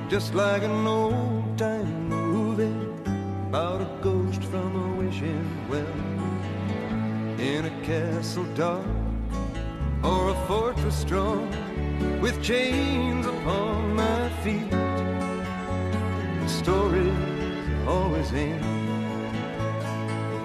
Just 0.09 0.35
like 0.35 0.65
an 0.65 0.85
old 0.85 1.57
time 1.57 2.09
movie 2.09 2.91
about 3.47 3.83
a 3.83 3.91
ghost 4.03 4.43
from 4.43 4.71
a 4.75 4.97
wishing 4.97 5.49
well 5.71 6.01
in 7.39 7.67
a 7.67 7.85
castle 7.87 8.53
dark 8.57 8.85
or 10.03 10.31
a 10.31 10.35
fortress 10.49 10.97
strong 10.99 11.49
with 12.21 12.43
chains 12.43 13.27
upon 13.27 13.95
my 13.95 14.29
feet. 14.43 14.69
The 14.71 16.49
stories 16.49 17.87
always 17.87 18.33
end. 18.33 18.83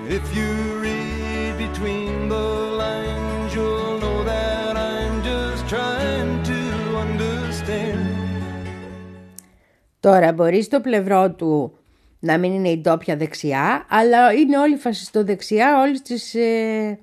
If 0.08 0.24
you 0.36 0.80
read 0.80 1.27
between 1.66 2.30
the 2.30 2.48
lines, 2.84 3.50
you'll 3.56 3.98
know 4.04 4.20
that 4.32 4.74
I'm 4.78 5.16
just 5.32 5.62
trying 5.74 6.32
to 6.52 6.60
understand. 7.06 8.06
Τώρα 10.00 10.34
μπορεί 10.34 10.62
στο 10.64 10.80
πλευρό 10.80 11.32
του 11.32 11.78
να 12.20 12.38
μην 12.38 12.54
είναι 12.54 12.70
η 12.70 12.78
ντόπια 12.78 13.16
δεξιά, 13.16 13.86
αλλά 13.90 14.34
είναι 14.34 14.58
όλοι 14.58 14.76
φασιστοδεξιά 14.76 15.82
όλης 15.82 16.02
της 16.02 16.36
ε, 16.36 17.00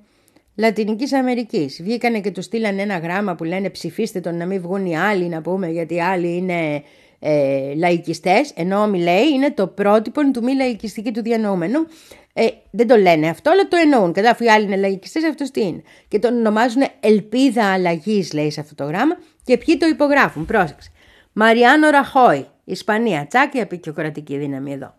Λατινικής 0.55 1.13
Αμερικής. 1.13 1.81
Βγήκανε 1.83 2.19
και 2.19 2.31
του 2.31 2.41
στείλανε 2.41 2.81
ένα 2.81 2.97
γράμμα 2.97 3.35
που 3.35 3.43
λένε 3.43 3.69
ψηφίστε 3.69 4.19
τον 4.19 4.37
να 4.37 4.45
μην 4.45 4.61
βγουν 4.61 4.85
οι 4.85 4.97
άλλοι 4.97 5.27
να 5.27 5.41
πούμε 5.41 5.67
γιατί 5.67 5.93
οι 5.95 6.01
άλλοι 6.01 6.35
είναι 6.35 6.83
ε, 7.19 7.73
λαϊκιστές, 7.75 8.51
ενώ 8.55 8.81
ο 8.81 8.87
Μιλέη 8.87 9.27
είναι 9.33 9.51
το 9.51 9.67
πρότυπο 9.67 10.31
του 10.31 10.43
μη 10.43 10.53
λαϊκιστική 10.53 11.11
του 11.11 11.21
διανοούμενου. 11.21 11.79
Ε, 12.37 12.47
δεν 12.71 12.87
το 12.87 12.95
λένε 12.95 13.29
αυτό, 13.29 13.51
αλλά 13.51 13.67
το 13.67 13.77
εννοούν. 13.77 14.13
Κατά 14.13 14.29
αφού 14.29 14.43
οι 14.43 14.49
άλλοι 14.49 14.65
είναι 14.65 14.75
λαϊκιστές, 14.75 15.23
αυτός 15.23 15.51
τι 15.51 15.61
είναι. 15.61 15.81
Και 16.07 16.19
τον 16.19 16.37
ονομάζουν 16.37 16.81
Ελπίδα 16.99 17.71
Αλλαγής, 17.71 18.33
λέει 18.33 18.51
σε 18.51 18.59
αυτό 18.59 18.75
το 18.75 18.83
γράμμα, 18.83 19.17
και 19.43 19.57
ποιοι 19.57 19.77
το 19.77 19.87
υπογράφουν. 19.87 20.45
Πρόσεξε. 20.45 20.91
Μαριάνο 21.33 21.89
Ραχόη, 21.89 22.47
Ισπανία. 22.63 23.27
Τσάκη 23.27 23.59
απεικιοκρατική 23.59 24.37
δύναμη 24.37 24.73
εδώ. 24.73 24.93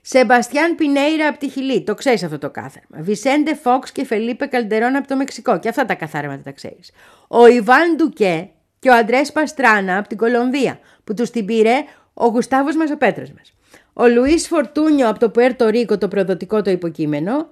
Σεμπαστιάν 0.00 0.74
Πινέιρα 0.74 1.28
από 1.28 1.38
τη 1.38 1.48
Χιλή, 1.48 1.82
το 1.82 1.94
ξέρεις 1.94 2.22
αυτό 2.22 2.38
το 2.38 2.50
κάθαρμα. 2.50 2.96
Βισέντε 3.02 3.54
Φόξ 3.54 3.92
και 3.92 4.04
Φελίπε 4.04 4.46
Καλντερόν 4.46 4.96
από 4.96 5.08
το 5.08 5.16
Μεξικό, 5.16 5.58
και 5.58 5.68
αυτά 5.68 5.84
τα 5.84 5.94
καθάρματα 5.94 6.42
τα 6.42 6.52
ξέρεις. 6.52 6.90
Ο 7.28 7.46
Ιβάν 7.46 7.96
Ντουκέ 7.96 8.50
και 8.78 8.88
ο 8.88 8.94
Αντρές 8.94 9.32
Παστράνα 9.32 9.98
από 9.98 10.08
την 10.08 10.16
Κολομβία, 10.16 10.78
που 11.04 11.14
τους 11.14 11.30
την 11.30 11.44
πήρε 11.44 11.84
ο 12.14 12.26
Γουστάβος 12.26 12.76
μα 12.76 12.84
ο 12.92 12.96
πέτρο 12.96 13.24
μας. 13.36 13.55
Ο 13.98 14.08
Λουίς 14.08 14.46
Φορτούνιο 14.46 15.08
από 15.08 15.18
το 15.18 15.30
Πουέρτο 15.30 15.68
Ρίκο, 15.68 15.98
το 15.98 16.08
προδοτικό 16.08 16.62
το 16.62 16.70
υποκείμενο. 16.70 17.48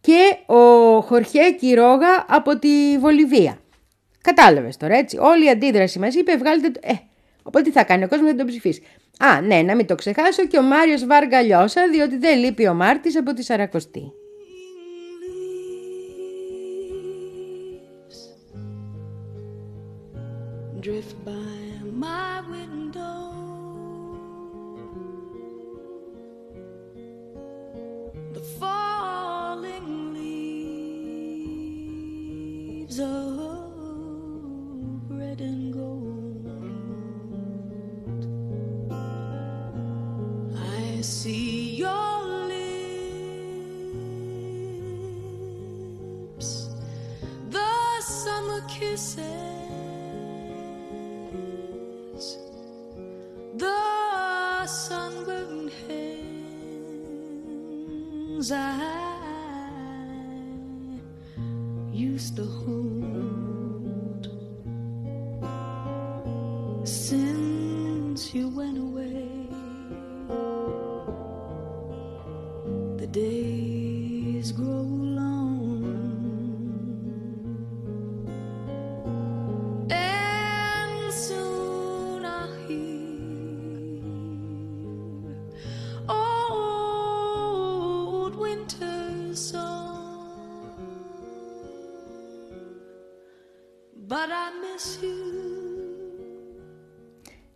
Και 0.00 0.36
ο 0.46 1.00
Χορχέ 1.00 1.50
Κυρόγα 1.60 2.24
από 2.28 2.58
τη 2.58 2.98
Βολιβία. 2.98 3.58
Κατάλαβες 4.20 4.76
τώρα 4.76 4.96
έτσι. 4.96 5.18
Όλη 5.18 5.44
η 5.44 5.50
αντίδραση 5.50 5.98
μας 5.98 6.14
είπε: 6.14 6.36
Βγάλετε. 6.36 6.80
Ε, 6.82 6.92
οπότε 7.42 7.64
τι 7.64 7.70
θα 7.70 7.84
κάνει 7.84 8.04
ο 8.04 8.08
κόσμος 8.08 8.30
να 8.30 8.36
τον 8.36 8.46
ψηφίσει. 8.46 8.82
Α, 9.18 9.40
ναι, 9.40 9.62
να 9.62 9.74
μην 9.74 9.86
το 9.86 9.94
ξεχάσω 9.94 10.46
και 10.46 10.58
ο 10.58 10.62
Μάριος 10.62 11.06
Βαργαλιώσα, 11.06 11.88
διότι 11.88 12.16
δεν 12.16 12.38
λείπει 12.38 12.68
ο 12.68 12.74
Μάρτης 12.74 13.16
από 13.16 13.32
τη 13.32 13.42
Σαρακοστή. 13.42 14.12
Drift 20.82 21.14
by 21.26 21.37
used 62.18 62.34
to 62.34 62.44
hold 62.44 64.24
since 66.82 68.34
you 68.34 68.48
went 68.48 68.76
away. 68.76 69.46
The 72.96 73.06
days 73.06 74.50
grow 74.50 74.77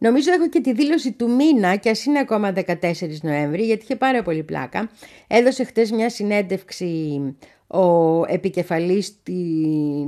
Νομίζω 0.02 0.32
έχω 0.32 0.48
και 0.48 0.60
τη 0.60 0.72
δήλωση 0.72 1.12
του 1.12 1.30
μήνα 1.30 1.76
και 1.76 1.90
ας 1.90 2.04
είναι 2.04 2.18
ακόμα 2.18 2.52
14 2.56 2.92
Νοέμβρη 3.22 3.62
γιατί 3.62 3.82
είχε 3.82 3.96
πάρα 3.96 4.22
πολύ 4.22 4.42
πλάκα. 4.42 4.90
Έδωσε 5.26 5.64
χτες 5.64 5.90
μια 5.90 6.10
συνέντευξη 6.10 7.20
ο 7.66 8.24
επικεφαλής 8.26 9.22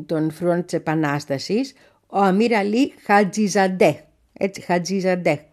των 0.06 0.30
φρούων 0.30 0.64
της 0.64 0.74
Επανάστασης, 0.74 1.72
ο 2.06 2.18
Αμύρ 2.18 2.54
Αλή 2.54 2.92
Χατζιζαντέ. 3.04 4.04
Έτσι, 4.32 4.60
Χατζιζαντέ. 4.60 5.44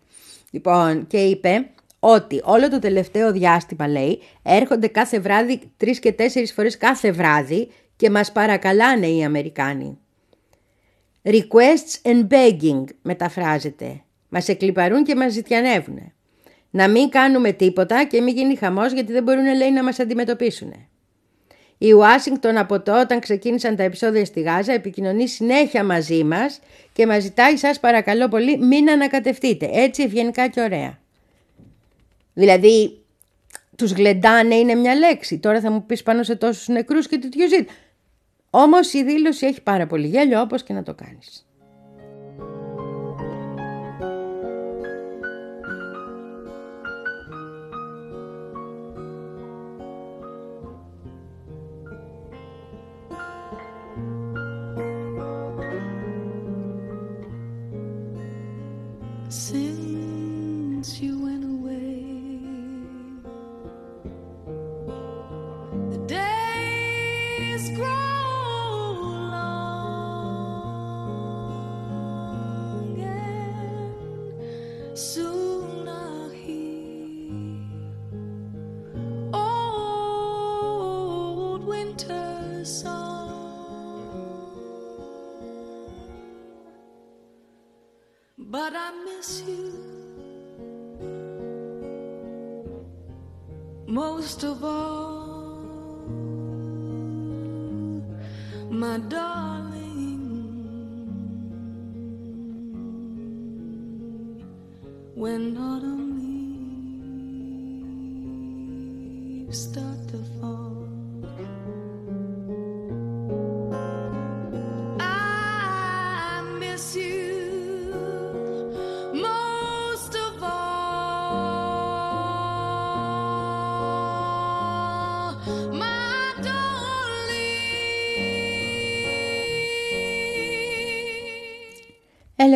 Λοιπόν, 0.52 1.08
και 1.08 1.18
είπε 1.18 1.70
ότι 2.00 2.42
όλο 2.44 2.70
το 2.70 2.80
τελευταίο 2.80 3.32
διάστημα, 3.32 3.88
λέει, 3.88 4.20
έρχονται 4.44 4.88
κάθε 4.88 5.20
βράδυ, 5.20 5.60
τρεις 5.78 6.00
και 6.00 6.12
τέσσερις 6.12 6.54
φορές 6.54 6.78
κάθε 6.78 7.12
βράδυ 7.12 7.72
και 7.96 8.10
μας 8.10 8.32
παρακαλάνε 8.32 9.08
οι 9.08 9.24
Αμερικάνοι. 9.24 9.98
Requests 11.24 12.02
and 12.04 12.28
begging 12.28 12.84
μεταφράζεται. 13.02 14.02
Μας 14.34 14.48
εκλυπαρούν 14.48 15.04
και 15.04 15.16
μας 15.16 15.34
ζητιανεύουν. 15.34 16.12
Να 16.70 16.88
μην 16.88 17.10
κάνουμε 17.10 17.52
τίποτα 17.52 18.06
και 18.06 18.22
μην 18.22 18.36
γίνει 18.36 18.56
χαμός 18.56 18.94
γιατί 18.94 19.12
δεν 19.12 19.24
μπορούν 19.24 19.56
λέει 19.56 19.72
να 19.72 19.84
μας 19.84 20.00
αντιμετωπίσουν. 20.00 20.74
Η 21.78 21.92
Ουάσιγκτον 21.92 22.58
από 22.58 22.82
το 22.82 23.00
όταν 23.00 23.20
ξεκίνησαν 23.20 23.76
τα 23.76 23.84
επεισόδια 23.84 24.26
στη 24.26 24.42
Γάζα 24.42 24.74
επικοινωνεί 24.74 25.28
συνέχεια 25.28 25.84
μαζί 25.84 26.24
μας 26.24 26.60
και 26.94 27.06
μας 27.06 27.24
ζητάει 27.24 27.58
σας 27.58 27.80
παρακαλώ 27.80 28.28
πολύ 28.28 28.58
μην 28.58 28.90
ανακατευτείτε. 28.90 29.70
Έτσι 29.72 30.04
ευγενικά 30.04 30.48
και 30.48 30.62
ωραία. 30.62 31.00
Δηλαδή 32.34 32.98
τους 33.76 33.92
γλεντάνε 33.92 34.56
είναι 34.56 34.76
μια 34.76 34.96
λέξη. 34.96 35.38
Τώρα 35.38 35.60
θα 35.60 35.72
μου 35.72 35.86
πεις 35.86 36.04
πάνω 36.04 36.24
σε 36.24 36.36
τόσους 36.36 36.68
νεκρούς 36.68 37.08
και 37.08 37.18
τέτοιο 37.18 37.48
ζήτημα. 37.48 37.72
Όμως 38.50 38.94
η 38.94 39.04
δήλωση 39.04 39.46
έχει 39.46 39.62
πάρα 39.62 39.88
πολύ 39.88 40.08
γέλιο 40.08 40.42
όπως 40.42 40.64
και 40.64 40.74
να 40.74 40.84
το 40.84 40.94
κάνεις. 40.94 41.46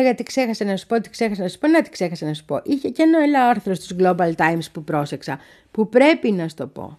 Έλεγα 0.06 0.22
τι 0.22 0.30
ξέχασα 0.30 0.64
να 0.64 0.76
σου 0.76 0.86
πω, 0.86 1.00
τι 1.00 1.10
ξέχασα 1.10 1.42
να 1.42 1.48
σου 1.48 1.58
πω, 1.58 1.68
να 1.68 1.82
τι 1.82 1.90
ξέχασα 1.90 2.26
να 2.26 2.34
σου 2.34 2.44
πω. 2.44 2.60
Είχε 2.64 2.88
και 2.88 3.02
ένα 3.02 3.22
ένα 3.22 3.44
άρθρο 3.44 3.74
στους 3.74 3.96
Global 3.98 4.32
Times 4.34 4.66
που 4.72 4.84
πρόσεξα, 4.84 5.38
που 5.70 5.88
πρέπει 5.88 6.32
να 6.32 6.48
σου 6.48 6.54
το 6.54 6.66
πω. 6.66 6.98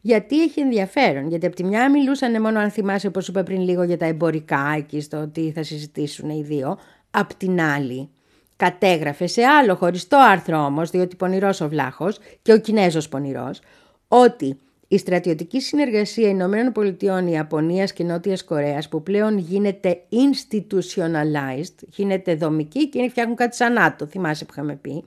Γιατί 0.00 0.42
έχει 0.42 0.60
ενδιαφέρον, 0.60 1.28
γιατί 1.28 1.46
από 1.46 1.56
τη 1.56 1.64
μια 1.64 1.90
μιλούσαν 1.90 2.40
μόνο 2.40 2.58
αν 2.58 2.70
θυμάσαι 2.70 3.06
όπως 3.06 3.28
είπα 3.28 3.42
πριν 3.42 3.60
λίγο 3.60 3.82
για 3.82 3.96
τα 3.96 4.06
εμπορικά 4.06 4.74
εκεί 4.76 5.00
στο 5.00 5.28
τι 5.28 5.50
θα 5.50 5.62
συζητήσουν 5.62 6.30
οι 6.30 6.42
δύο. 6.42 6.78
Απ' 7.10 7.34
την 7.34 7.60
άλλη 7.60 8.08
κατέγραφε 8.56 9.26
σε 9.26 9.42
άλλο 9.42 9.74
χωριστό 9.74 10.16
άρθρο 10.16 10.64
όμως, 10.64 10.90
διότι 10.90 11.16
πονηρός 11.16 11.60
ο 11.60 11.68
Βλάχος 11.68 12.18
και 12.42 12.52
ο 12.52 12.58
Κινέζος 12.58 13.08
πονηρός, 13.08 13.60
ότι 14.08 14.58
η 14.88 14.98
στρατιωτική 14.98 15.60
συνεργασία 15.60 16.28
Ηνωμένων 16.28 16.72
Πολιτειών, 16.72 17.26
Ιαπωνίας 17.26 17.92
και 17.92 18.04
Νότιας 18.04 18.44
Κορέας 18.44 18.88
που 18.88 19.02
πλέον 19.02 19.38
γίνεται 19.38 20.00
institutionalized, 20.10 21.74
γίνεται 21.88 22.34
δομική 22.34 22.88
και 22.88 23.08
φτιάχνουν 23.08 23.36
κάτι 23.36 23.56
σαν 23.56 23.72
ΝΑΤΟ, 23.72 24.06
θυμάσαι 24.06 24.44
που 24.44 24.50
είχαμε 24.52 24.76
πει, 24.76 25.04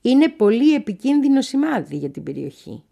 είναι 0.00 0.28
πολύ 0.28 0.74
επικίνδυνο 0.74 1.40
σημάδι 1.40 1.96
για 1.96 2.10
την 2.10 2.22
περιοχή. 2.22 2.82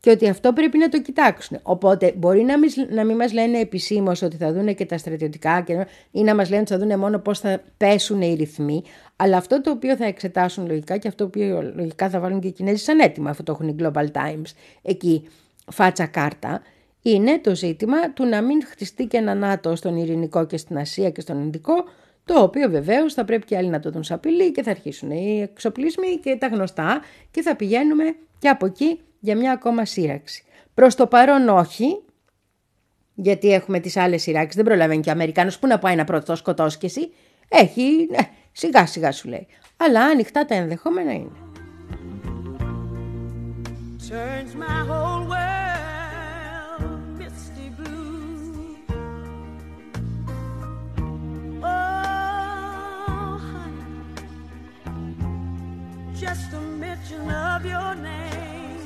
Και 0.00 0.10
ότι 0.10 0.28
αυτό 0.28 0.52
πρέπει 0.52 0.78
να 0.78 0.88
το 0.88 1.00
κοιτάξουν. 1.00 1.58
Οπότε 1.62 2.12
μπορεί 2.16 2.42
να 2.42 2.58
μην, 2.58 2.70
να 2.90 3.04
μην 3.04 3.16
μας 3.16 3.32
λένε 3.32 3.58
επισήμως 3.58 4.22
ότι 4.22 4.36
θα 4.36 4.52
δούνε 4.52 4.72
και 4.72 4.86
τα 4.86 4.98
στρατιωτικά 4.98 5.60
και, 5.60 5.86
ή 6.10 6.22
να 6.22 6.34
μας 6.34 6.48
λένε 6.48 6.60
ότι 6.60 6.72
θα 6.72 6.78
δούνε 6.78 6.96
μόνο 6.96 7.18
πώς 7.18 7.38
θα 7.40 7.62
πέσουν 7.76 8.22
οι 8.22 8.34
ρυθμοί. 8.34 8.82
Αλλά 9.16 9.36
αυτό 9.36 9.60
το 9.60 9.70
οποίο 9.70 9.96
θα 9.96 10.04
εξετάσουν 10.04 10.66
λογικά 10.66 10.96
και 10.96 11.08
αυτό 11.08 11.28
το 11.28 11.40
οποίο 11.40 11.72
λογικά 11.74 12.10
θα 12.10 12.20
βάλουν 12.20 12.40
και 12.40 12.48
οι 12.48 12.52
Κινέζοι 12.52 12.82
σαν 12.84 12.98
έτοιμα, 12.98 13.30
αυτό 13.30 13.42
το 13.42 13.52
έχουν 13.52 13.68
οι 13.68 13.76
Global 13.78 14.06
Times 14.12 14.52
εκεί 14.82 15.28
φάτσα 15.72 16.06
κάρτα, 16.06 16.62
είναι 17.02 17.38
το 17.38 17.54
ζήτημα 17.54 18.12
του 18.12 18.24
να 18.24 18.42
μην 18.42 18.66
χτιστεί 18.66 19.06
και 19.06 19.16
ένα 19.16 19.34
ΝΑΤΟ 19.34 19.76
στον 19.76 19.96
Ειρηνικό 19.96 20.46
και 20.46 20.56
στην 20.56 20.78
Ασία 20.78 21.10
και 21.10 21.20
στον 21.20 21.40
Ινδικό, 21.42 21.74
το 22.24 22.42
οποίο 22.42 22.70
βεβαίως 22.70 23.14
θα 23.14 23.24
πρέπει 23.24 23.44
και 23.44 23.56
άλλοι 23.56 23.68
να 23.68 23.80
το 23.80 23.90
δουν 23.90 24.02
σαν 24.02 24.16
απειλή 24.16 24.52
και 24.52 24.62
θα 24.62 24.70
αρχίσουν 24.70 25.10
οι 25.10 25.40
εξοπλισμοί 25.42 26.16
και 26.22 26.36
τα 26.36 26.46
γνωστά 26.46 27.00
και 27.30 27.42
θα 27.42 27.56
πηγαίνουμε 27.56 28.04
και 28.38 28.48
από 28.48 28.66
εκεί 28.66 29.00
για 29.20 29.36
μια 29.36 29.52
ακόμα 29.52 29.84
σύραξη. 29.84 30.44
Προς 30.74 30.94
το 30.94 31.06
παρόν 31.06 31.48
όχι, 31.48 32.02
γιατί 33.14 33.52
έχουμε 33.52 33.80
τις 33.80 33.96
άλλες 33.96 34.22
σειράξεις, 34.22 34.54
δεν 34.54 34.64
προλαβαίνει 34.64 35.00
και 35.00 35.08
ο 35.08 35.12
Αμερικάνος 35.12 35.58
που 35.58 35.66
να 35.66 35.78
πάει 35.78 35.96
να 35.96 36.04
πρώτο 36.04 36.36
σκοτώσει 36.36 36.78
και 36.78 36.86
εσύ. 36.86 37.12
Έχει, 37.48 38.06
ναι, 38.10 38.28
σιγά 38.52 38.86
σιγά 38.86 39.12
σου 39.12 39.28
λέει. 39.28 39.46
Αλλά 39.76 40.04
ανοιχτά 40.04 40.44
τα 40.44 40.54
ενδεχόμενα 40.54 41.12
είναι. 41.12 41.30
turns 44.08 44.54
my 44.54 44.84
whole 44.88 45.26
world 45.28 45.45
just 56.26 56.52
a 56.54 56.60
mention 56.60 57.30
of 57.30 57.64
your 57.64 57.94
name 57.94 58.78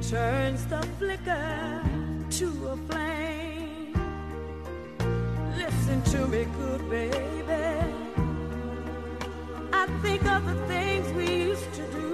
turns 0.00 0.64
the 0.72 0.80
flicker 0.98 1.82
to 2.38 2.46
a 2.72 2.76
flame. 2.88 3.92
Listen 5.62 5.98
to 6.12 6.26
me, 6.32 6.46
good 6.60 6.82
baby. 6.88 7.66
I 9.80 9.84
think 10.02 10.24
of 10.24 10.42
the 10.50 10.56
things 10.72 11.06
we 11.18 11.28
used 11.50 11.72
to 11.80 11.84
do, 11.98 12.10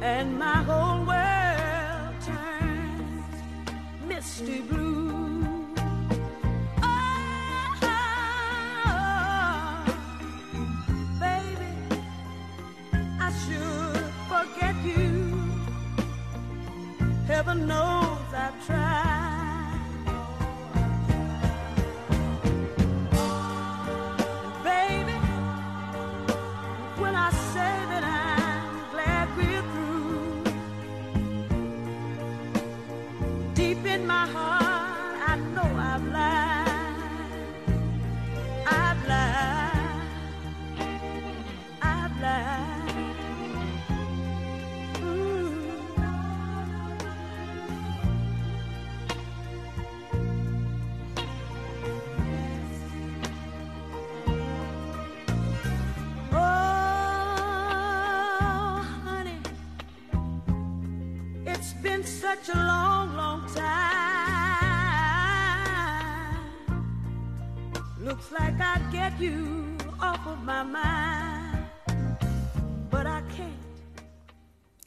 and 0.00 0.38
my 0.38 0.58
whole 0.68 1.00
world 1.10 2.14
turns 2.30 3.34
misty 4.06 4.60
blue. 4.60 4.91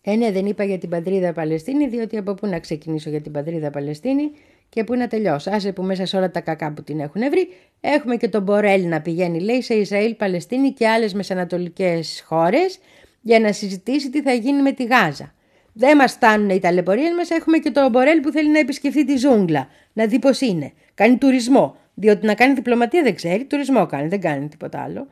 Ε, 0.08 0.16
ναι, 0.16 0.32
δεν 0.32 0.46
είπα 0.46 0.64
για 0.64 0.78
την 0.78 0.90
πατρίδα 0.90 1.34
Παλαιστίνη, 1.34 1.88
διότι 1.88 2.18
από 2.18 2.34
πού 2.34 2.48
να 2.48 2.60
ξεκινήσω 2.60 3.10
για 3.10 3.22
την 3.22 3.32
πατρίδα 3.32 3.70
Παλαιστίνη 3.70 4.32
και 4.70 4.84
πού 4.84 4.96
να 4.96 5.08
τελειώσω. 5.08 5.52
Άσε 5.52 5.72
που 5.72 5.84
μέσα 5.84 6.06
σε 6.06 6.18
όλα 6.18 6.32
τα 6.32 6.40
κακά 6.40 6.74
που 6.74 6.84
την 6.84 7.00
έχουν 7.00 7.22
βρει, 7.30 7.48
έχουμε 7.82 8.16
και 8.16 8.28
τον 8.28 8.44
Μπορέλ 8.44 8.88
να 8.88 9.02
πηγαίνει, 9.02 9.40
λέει, 9.40 9.62
σε 9.62 9.74
Ισραήλ, 9.74 10.16
Παλαιστίνη 10.16 10.72
και 10.72 10.88
άλλες 10.88 11.14
μεσανατολικές 11.14 12.24
χώρες 12.26 12.80
για 13.22 13.40
να 13.40 13.52
συζητήσει 13.52 14.10
τι 14.10 14.22
θα 14.22 14.34
γίνει 14.34 14.62
με 14.62 14.72
τη 14.72 14.84
Γάζα. 14.84 15.34
Δεν 15.74 15.98
μας 15.98 16.12
φτάνουν 16.12 16.50
οι 16.50 16.60
ταλαιπωρίες 16.60 17.12
μας, 17.18 17.30
έχουμε 17.30 17.58
και 17.58 17.72
τον 17.72 17.90
Μπορέλ 17.90 18.20
που 18.20 18.32
θέλει 18.32 18.50
να 18.50 18.60
επισκεφθεί 18.60 19.06
τη 19.06 19.18
ζούγκλα, 19.18 19.68
να 19.94 20.06
δει 20.06 20.20
πώς 20.20 20.42
είναι. 20.42 20.72
Κάνει 20.94 21.18
τουρισμό, 21.18 21.76
διότι 21.94 22.26
να 22.26 22.34
κάνει 22.34 22.54
διπλωματία 22.54 23.04
δεν 23.04 23.16
ξέρει, 23.16 23.46
τουρισμό 23.46 23.86
κάνει, 23.86 24.08
δεν 24.08 24.22
κάνει 24.22 24.48
τίποτα 24.48 24.82
άλλο. 24.82 25.08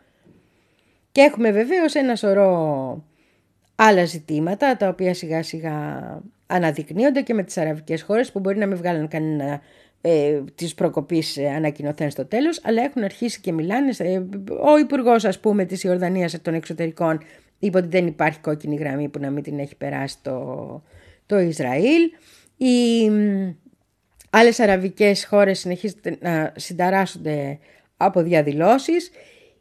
Και 1.12 1.22
έχουμε 1.22 1.52
βεβαίως 1.52 1.96
ένα 1.96 2.16
σωρό 2.16 3.04
άλλα 3.88 4.06
ζητήματα 4.06 4.78
τα 4.78 4.88
οποία 4.88 5.14
σιγά 5.14 5.44
σιγά 5.44 5.76
αναδεικνύονται 6.48 7.22
και 7.22 7.34
με 7.34 7.44
τις 7.44 7.58
αραβικές 7.58 8.02
χώρες 8.02 8.32
που 8.32 8.40
μπορεί 8.40 8.58
να 8.58 8.66
μην 8.66 8.78
βγάλουν 8.78 9.08
κανένα 9.08 9.62
ε, 10.02 10.42
της 10.56 10.74
προκοπής 10.74 11.38
ε, 11.38 11.48
ανακοινωθέν 11.48 12.12
στο 12.12 12.26
τέλος 12.26 12.60
αλλά 12.64 12.84
έχουν 12.84 13.04
αρχίσει 13.04 13.42
και 13.42 13.52
μιλάνε 13.52 13.94
ε, 13.98 14.18
ο 14.64 14.78
υπουργός 14.80 15.26
ας 15.26 15.40
πούμε 15.40 15.66
της 15.66 15.84
Ιορδανίας 15.84 16.42
των 16.42 16.54
εξωτερικών 16.54 17.20
είπε 17.60 17.78
ότι 17.78 17.88
δεν 17.88 18.08
υπάρχει 18.08 18.40
κόκκινη 18.40 18.76
γραμμή 18.76 19.10
που 19.10 19.20
να 19.20 19.30
μην 19.30 19.44
την 19.44 19.60
έχει 19.60 19.76
περάσει 19.76 20.18
το, 20.22 20.84
το 21.26 21.40
Ισραήλ. 21.40 22.02
Οι 22.58 23.10
μ, 23.10 23.54
άλλες 24.30 24.60
αραβικές 24.60 25.26
χώρες 25.26 25.60
συνεχίζονται 25.60 26.18
να 26.20 26.54
συνταράσσονται 26.56 27.60
από 27.98 28.22
διαδηλώσεις 28.22 29.12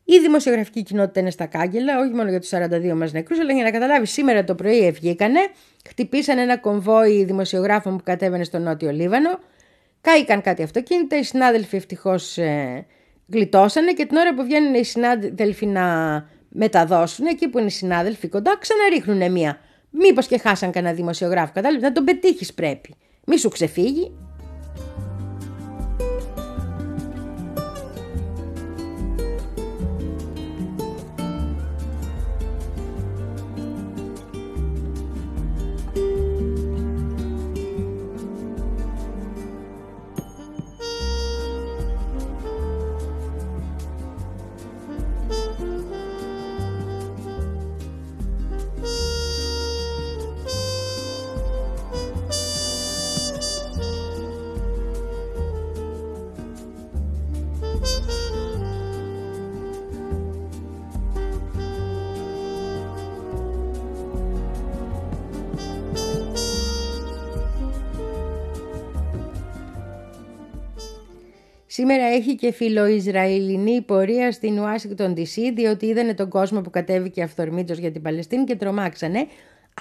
η 0.05 0.19
δημοσιογραφική 0.19 0.83
κοινότητα 0.83 1.21
είναι 1.21 1.31
στα 1.31 1.47
κάγκελα, 1.47 1.99
όχι 1.99 2.13
μόνο 2.13 2.31
για 2.31 2.41
τους 2.41 2.51
42 2.53 2.93
μας 2.95 3.13
νεκρούς, 3.13 3.39
αλλά 3.41 3.53
για 3.53 3.63
να 3.63 3.71
καταλάβεις 3.71 4.11
σήμερα 4.11 4.45
το 4.45 4.55
πρωί 4.55 4.87
ευγήκανε, 4.87 5.41
χτυπήσαν 5.89 6.39
ένα 6.39 6.59
κομβόι 6.59 7.25
δημοσιογράφων 7.25 7.97
που 7.97 8.03
κατέβαινε 8.03 8.45
στο 8.45 8.59
Νότιο 8.59 8.91
Λίβανο, 8.91 9.39
κάηκαν 10.01 10.41
κάτι 10.41 10.63
αυτοκίνητα, 10.63 11.19
οι 11.19 11.23
συνάδελφοι 11.23 11.77
ευτυχώς 11.77 12.39
ε, 12.39 12.87
γλιτώσανε 13.33 13.93
και 13.93 14.07
την 14.07 14.17
ώρα 14.17 14.35
που 14.35 14.43
βγαίνουν 14.45 14.75
οι 14.75 14.85
συνάδελφοι 14.85 15.67
να 15.67 15.85
μεταδώσουν 16.49 17.27
εκεί 17.27 17.49
που 17.49 17.59
είναι 17.59 17.67
οι 17.67 17.71
συνάδελφοι 17.71 18.29
κοντά, 18.29 18.57
ξαναρίχνουν 18.59 19.33
μία. 19.33 19.59
Μήπως 19.91 20.27
και 20.27 20.39
χάσαν 20.39 20.71
κανένα 20.71 20.95
δημοσιογράφο, 20.95 21.53
κατάλαβες, 21.55 21.83
να 21.83 21.93
τον 21.93 22.05
πετύχεις 22.05 22.55
πρέπει. 22.55 22.95
Μη 23.27 23.39
σου 23.39 23.49
ξεφύγει. 23.49 24.13
Σήμερα 71.83 72.05
έχει 72.05 72.35
και 72.35 72.53
φιλοϊσραηλινή 72.53 73.81
πορεία 73.81 74.33
στην 74.33 74.59
Ουάσιγκτον 74.59 75.15
DC, 75.17 75.53
διότι 75.55 75.87
είδανε 75.87 76.15
τον 76.15 76.29
κόσμο 76.29 76.61
που 76.61 76.71
κατέβηκε 76.71 77.23
αυθορμήτως 77.23 77.79
για 77.79 77.91
την 77.91 78.03
Παλαιστίνη 78.03 78.45
και 78.45 78.57
τρομάξανε. 78.57 79.27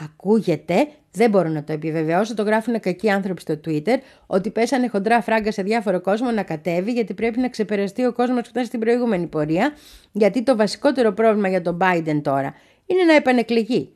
Ακούγεται, 0.03 0.87
δεν 1.11 1.29
μπορώ 1.29 1.49
να 1.49 1.63
το 1.63 1.73
επιβεβαιώσω, 1.73 2.33
το 2.33 2.43
γράφουν 2.43 2.79
κακοί 2.79 3.09
άνθρωποι 3.09 3.41
στο 3.41 3.59
Twitter, 3.65 3.97
ότι 4.25 4.49
πέσανε 4.49 4.87
χοντρά 4.87 5.21
φράγκα 5.21 5.51
σε 5.51 5.61
διάφορο 5.63 6.01
κόσμο 6.01 6.31
να 6.31 6.43
κατέβει, 6.43 6.91
γιατί 6.91 7.13
πρέπει 7.13 7.39
να 7.39 7.49
ξεπεραστεί 7.49 8.05
ο 8.05 8.13
κόσμος 8.13 8.41
που 8.41 8.49
ήταν 8.51 8.65
στην 8.65 8.79
προηγούμενη 8.79 9.27
πορεία, 9.27 9.73
γιατί 10.11 10.43
το 10.43 10.55
βασικότερο 10.55 11.11
πρόβλημα 11.11 11.49
για 11.49 11.61
τον 11.61 11.77
Biden 11.81 12.19
τώρα 12.21 12.53
είναι 12.85 13.03
να 13.03 13.15
επανεκλεγεί. 13.15 13.93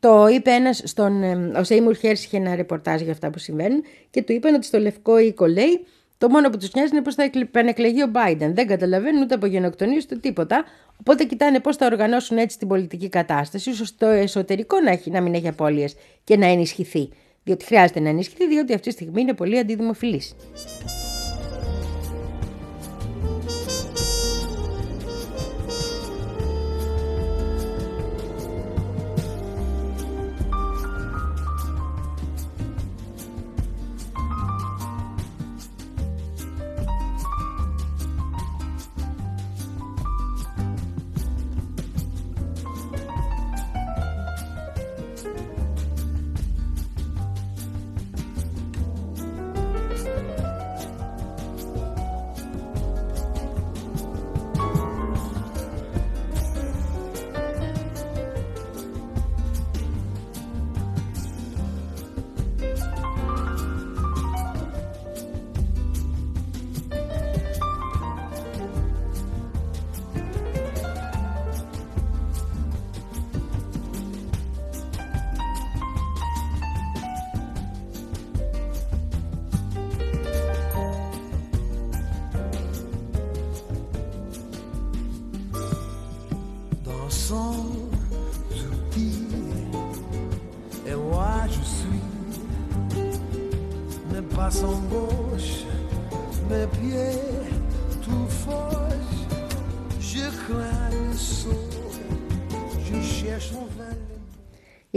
Το 0.00 0.26
είπε 0.26 0.50
ένας 0.50 0.82
στον. 0.84 1.22
Ο 1.56 1.64
Σέιμουρ 1.64 1.94
Χέρση 1.96 2.26
είχε 2.26 2.36
ένα 2.36 2.54
ρεπορτάζ 2.54 3.00
για 3.00 3.12
αυτά 3.12 3.30
που 3.30 3.38
συμβαίνουν 3.38 3.82
και 4.10 4.22
του 4.22 4.32
είπαν 4.32 4.54
ότι 4.54 4.66
στο 4.66 4.78
Λευκό 4.78 5.18
Οίκο 5.18 5.46
λέει 5.46 5.86
το 6.24 6.30
μόνο 6.30 6.50
που 6.50 6.56
τους 6.56 6.72
νοιάζει 6.72 6.90
είναι 6.92 7.02
πώ 7.02 7.12
θα 7.12 7.30
επανεκλεγεί 7.34 8.02
ο 8.02 8.10
Biden. 8.14 8.50
Δεν 8.54 8.66
καταλαβαίνουν 8.66 9.22
ούτε 9.22 9.34
από 9.34 9.46
γενοκτονίες 9.46 10.04
ούτε 10.04 10.16
τίποτα. 10.16 10.64
Οπότε 11.00 11.24
κοιτάνε 11.24 11.60
πώς 11.60 11.76
θα 11.76 11.86
οργανώσουν 11.86 12.38
έτσι 12.38 12.58
την 12.58 12.68
πολιτική 12.68 13.08
κατάσταση, 13.08 13.70
ώστε 13.70 13.86
το 13.98 14.06
εσωτερικό 14.06 14.80
να, 14.80 14.90
έχει, 14.90 15.10
να 15.10 15.20
μην 15.20 15.34
έχει 15.34 15.48
απώλειες 15.48 15.94
και 16.24 16.36
να 16.36 16.46
ενισχυθεί. 16.46 17.08
Διότι 17.44 17.64
χρειάζεται 17.64 18.00
να 18.00 18.08
ενισχυθεί, 18.08 18.48
διότι 18.48 18.74
αυτή 18.74 18.88
τη 18.88 18.94
στιγμή 18.94 19.20
είναι 19.20 19.34
πολύ 19.34 19.58
αντιδημοφιλής. 19.58 20.34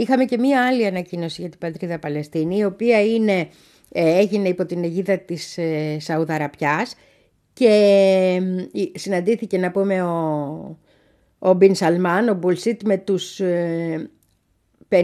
Είχαμε 0.08 0.24
και 0.24 0.38
μία 0.38 0.66
άλλη 0.66 0.86
ανακοίνωση 0.86 1.40
για 1.40 1.50
την 1.50 1.58
πατρίδα 1.58 1.98
Παλαιστίνη, 1.98 2.56
η 2.56 2.64
οποία 2.64 3.04
είναι, 3.04 3.48
ε, 3.92 4.18
έγινε 4.18 4.48
υπό 4.48 4.66
την 4.66 4.84
αιγίδα 4.84 5.18
της 5.18 5.58
ε, 5.58 5.96
Σαουδαραπιάς 6.00 6.94
και 7.52 7.68
ε, 8.72 8.98
συναντήθηκε 8.98 9.58
να 9.58 9.70
πούμε 9.70 10.02
ο, 10.02 10.78
ο 11.38 11.52
Μπιν 11.52 11.74
Σαλμάν, 11.74 12.28
ο 12.28 12.34
Μπουλσίτ 12.34 12.82
με 12.82 12.96
τους 12.96 13.40
50 14.88 15.00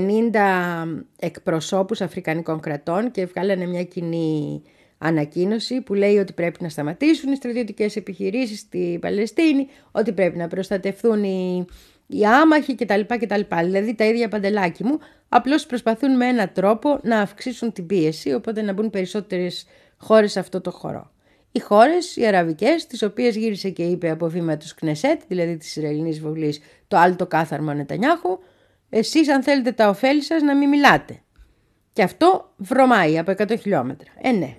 εκπροσώπους 1.18 2.00
αφρικανικών 2.00 2.60
κρατών 2.60 3.10
και 3.10 3.26
βγάλανε 3.26 3.66
μια 3.66 3.84
κοινή 3.84 4.62
ανακοίνωση 4.98 5.80
που 5.80 5.94
λέει 5.94 6.16
ότι 6.16 6.32
πρέπει 6.32 6.62
να 6.62 6.68
σταματήσουν 6.68 7.32
οι 7.32 7.36
στρατιωτικές 7.36 7.96
επιχειρήσεις 7.96 8.58
στη 8.58 8.98
Παλαιστίνη, 9.00 9.66
ότι 9.90 10.12
πρέπει 10.12 10.36
να 10.36 10.48
προστατευτούν 10.48 11.24
οι 11.24 11.66
οι 12.06 12.24
άμαχοι 12.24 12.74
κτλ. 12.74 13.00
κτλ. 13.06 13.40
Δηλαδή 13.62 13.94
τα 13.94 14.04
ίδια 14.04 14.28
παντελάκι 14.28 14.84
μου, 14.84 14.98
απλώς 15.28 15.66
προσπαθούν 15.66 16.16
με 16.16 16.26
έναν 16.26 16.50
τρόπο 16.52 16.98
να 17.02 17.20
αυξήσουν 17.20 17.72
την 17.72 17.86
πίεση, 17.86 18.34
οπότε 18.34 18.62
να 18.62 18.72
μπουν 18.72 18.90
περισσότερες 18.90 19.66
χώρες 19.96 20.32
σε 20.32 20.38
αυτό 20.40 20.60
το 20.60 20.70
χώρο. 20.70 21.12
Οι 21.52 21.60
χώρες, 21.60 22.16
οι 22.16 22.26
αραβικές, 22.26 22.86
τις 22.86 23.02
οποίες 23.02 23.36
γύρισε 23.36 23.70
και 23.70 23.82
είπε 23.82 24.10
από 24.10 24.28
βήμα 24.28 24.56
τους 24.56 24.74
Κνεσέτ, 24.74 25.20
δηλαδή 25.28 25.56
της 25.56 25.76
Ισραηλινής 25.76 26.20
Βουλής, 26.20 26.60
το 26.88 26.96
άλλο 26.96 27.16
το 27.16 27.26
κάθαρμα 27.26 27.74
Νετανιάχου, 27.74 28.38
εσείς 28.90 29.28
αν 29.28 29.42
θέλετε 29.42 29.72
τα 29.72 29.88
ωφέλη 29.88 30.22
σας 30.22 30.42
να 30.42 30.56
μην 30.56 30.68
μιλάτε. 30.68 31.20
Και 31.92 32.02
αυτό 32.02 32.52
βρωμάει 32.56 33.18
από 33.18 33.30
100 33.30 33.58
χιλιόμετρα. 33.58 34.10
Ε, 34.20 34.30
ναι. 34.30 34.56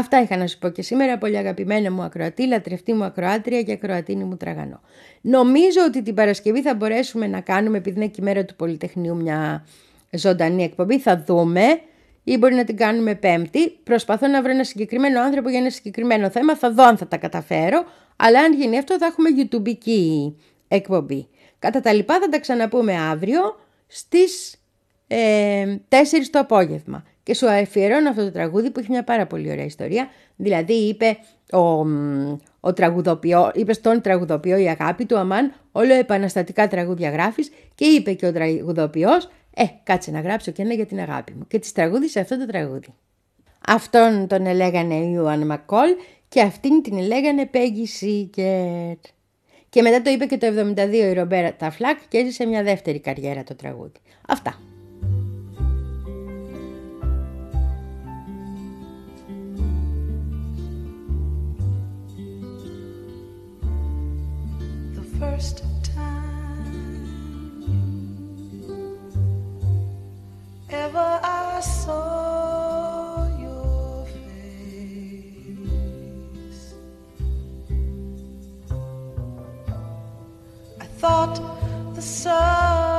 Αυτά 0.00 0.22
είχα 0.22 0.36
να 0.36 0.46
σου 0.46 0.58
πω 0.58 0.68
και 0.68 0.82
σήμερα, 0.82 1.18
πολύ 1.18 1.36
αγαπημένα 1.36 1.92
μου 1.92 2.02
ακροατή, 2.02 2.46
λατρευτή 2.46 2.92
μου 2.92 3.04
ακροάτρια 3.04 3.62
και 3.62 3.72
ακροατίνη 3.72 4.24
μου 4.24 4.36
τραγανό. 4.36 4.80
Νομίζω 5.20 5.80
ότι 5.86 6.02
την 6.02 6.14
Παρασκευή 6.14 6.62
θα 6.62 6.74
μπορέσουμε 6.74 7.26
να 7.26 7.40
κάνουμε, 7.40 7.76
επειδή 7.76 7.96
είναι 7.96 8.06
και 8.06 8.20
η 8.20 8.24
μέρα 8.24 8.44
του 8.44 8.56
Πολυτεχνείου, 8.56 9.16
μια 9.16 9.66
ζωντανή 10.10 10.62
εκπομπή. 10.62 10.98
Θα 10.98 11.24
δούμε 11.26 11.80
ή 12.24 12.36
μπορεί 12.36 12.54
να 12.54 12.64
την 12.64 12.76
κάνουμε 12.76 13.14
Πέμπτη. 13.14 13.70
Προσπαθώ 13.70 14.26
να 14.26 14.42
βρω 14.42 14.50
ένα 14.50 14.64
συγκεκριμένο 14.64 15.20
άνθρωπο 15.20 15.48
για 15.48 15.58
ένα 15.58 15.70
συγκεκριμένο 15.70 16.30
θέμα. 16.30 16.56
Θα 16.56 16.72
δω 16.72 16.84
αν 16.84 16.96
θα 16.96 17.06
τα 17.06 17.16
καταφέρω. 17.16 17.84
Αλλά 18.16 18.40
αν 18.40 18.52
γίνει 18.52 18.78
αυτό, 18.78 18.98
θα 18.98 19.06
έχουμε 19.06 19.28
YouTube 19.36 19.74
εκπομπή. 20.68 21.28
Κατά 21.58 21.80
τα 21.80 21.92
λοιπά, 21.92 22.18
θα 22.20 22.28
τα 22.28 22.40
ξαναπούμε 22.40 22.96
αύριο 22.96 23.40
στις 23.86 24.54
ε, 25.06 25.76
4 25.88 25.94
το 26.30 26.38
απόγευμα. 26.38 27.04
Και 27.30 27.36
σου 27.36 27.50
αφιερώνω 27.50 28.08
αυτό 28.08 28.24
το 28.24 28.30
τραγούδι 28.30 28.70
που 28.70 28.80
έχει 28.80 28.90
μια 28.90 29.04
πάρα 29.04 29.26
πολύ 29.26 29.50
ωραία 29.50 29.64
ιστορία. 29.64 30.08
Δηλαδή 30.36 30.72
είπε 30.72 31.18
ο, 31.52 31.86
ο 32.60 32.72
τραγουδοποιό, 32.72 33.50
είπε 33.54 33.72
στον 33.72 34.00
τραγουδοποιό 34.00 34.56
η 34.56 34.68
αγάπη 34.68 35.06
του 35.06 35.18
αμάν 35.18 35.52
όλο 35.72 35.94
επαναστατικά 35.94 36.68
τραγούδια 36.68 37.10
γράφεις 37.10 37.50
και 37.74 37.84
είπε 37.84 38.12
και 38.12 38.26
ο 38.26 38.32
τραγουδοποιός 38.32 39.28
ε 39.54 39.64
κάτσε 39.82 40.10
να 40.10 40.20
γράψω 40.20 40.50
και 40.50 40.62
ένα 40.62 40.74
για 40.74 40.86
την 40.86 41.00
αγάπη 41.00 41.32
μου 41.32 41.46
και 41.46 41.58
της 41.58 41.72
τραγούδισε 41.72 42.20
αυτό 42.20 42.38
το 42.38 42.46
τραγούδι. 42.46 42.94
Αυτόν 43.66 44.26
τον 44.26 44.46
ελέγανε 44.46 44.94
Ιωάνν 44.94 45.46
Μακόλ 45.46 45.88
και 46.28 46.40
αυτήν 46.40 46.82
την 46.82 46.98
ελέγανε 46.98 47.46
Πέγγι 47.46 47.86
Σίκετ. 47.86 49.04
Και 49.68 49.82
μετά 49.82 50.02
το 50.02 50.10
είπε 50.10 50.26
και 50.26 50.38
το 50.38 50.46
72 50.76 50.92
η 50.92 51.12
Ρομπέρα 51.12 51.54
Ταφλάκ 51.54 51.98
και 52.08 52.18
έζησε 52.18 52.46
μια 52.46 52.62
δεύτερη 52.62 53.00
καριέρα 53.00 53.42
το 53.42 53.54
τραγούδι. 53.54 54.00
Αυτά. 54.28 54.58
First 65.20 65.62
time 65.82 67.04
ever 70.70 71.20
I 71.22 71.60
saw 71.60 73.28
your 73.38 74.06
face. 74.06 75.14
I 80.80 80.86
thought 80.86 81.36
the 81.94 82.00
sun 82.00 82.89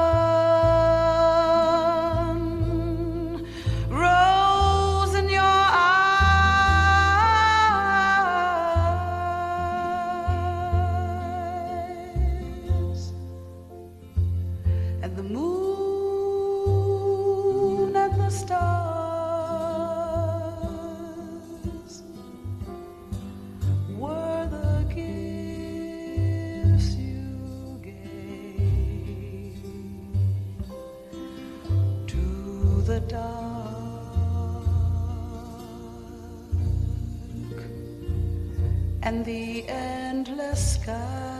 sky. 40.82 41.30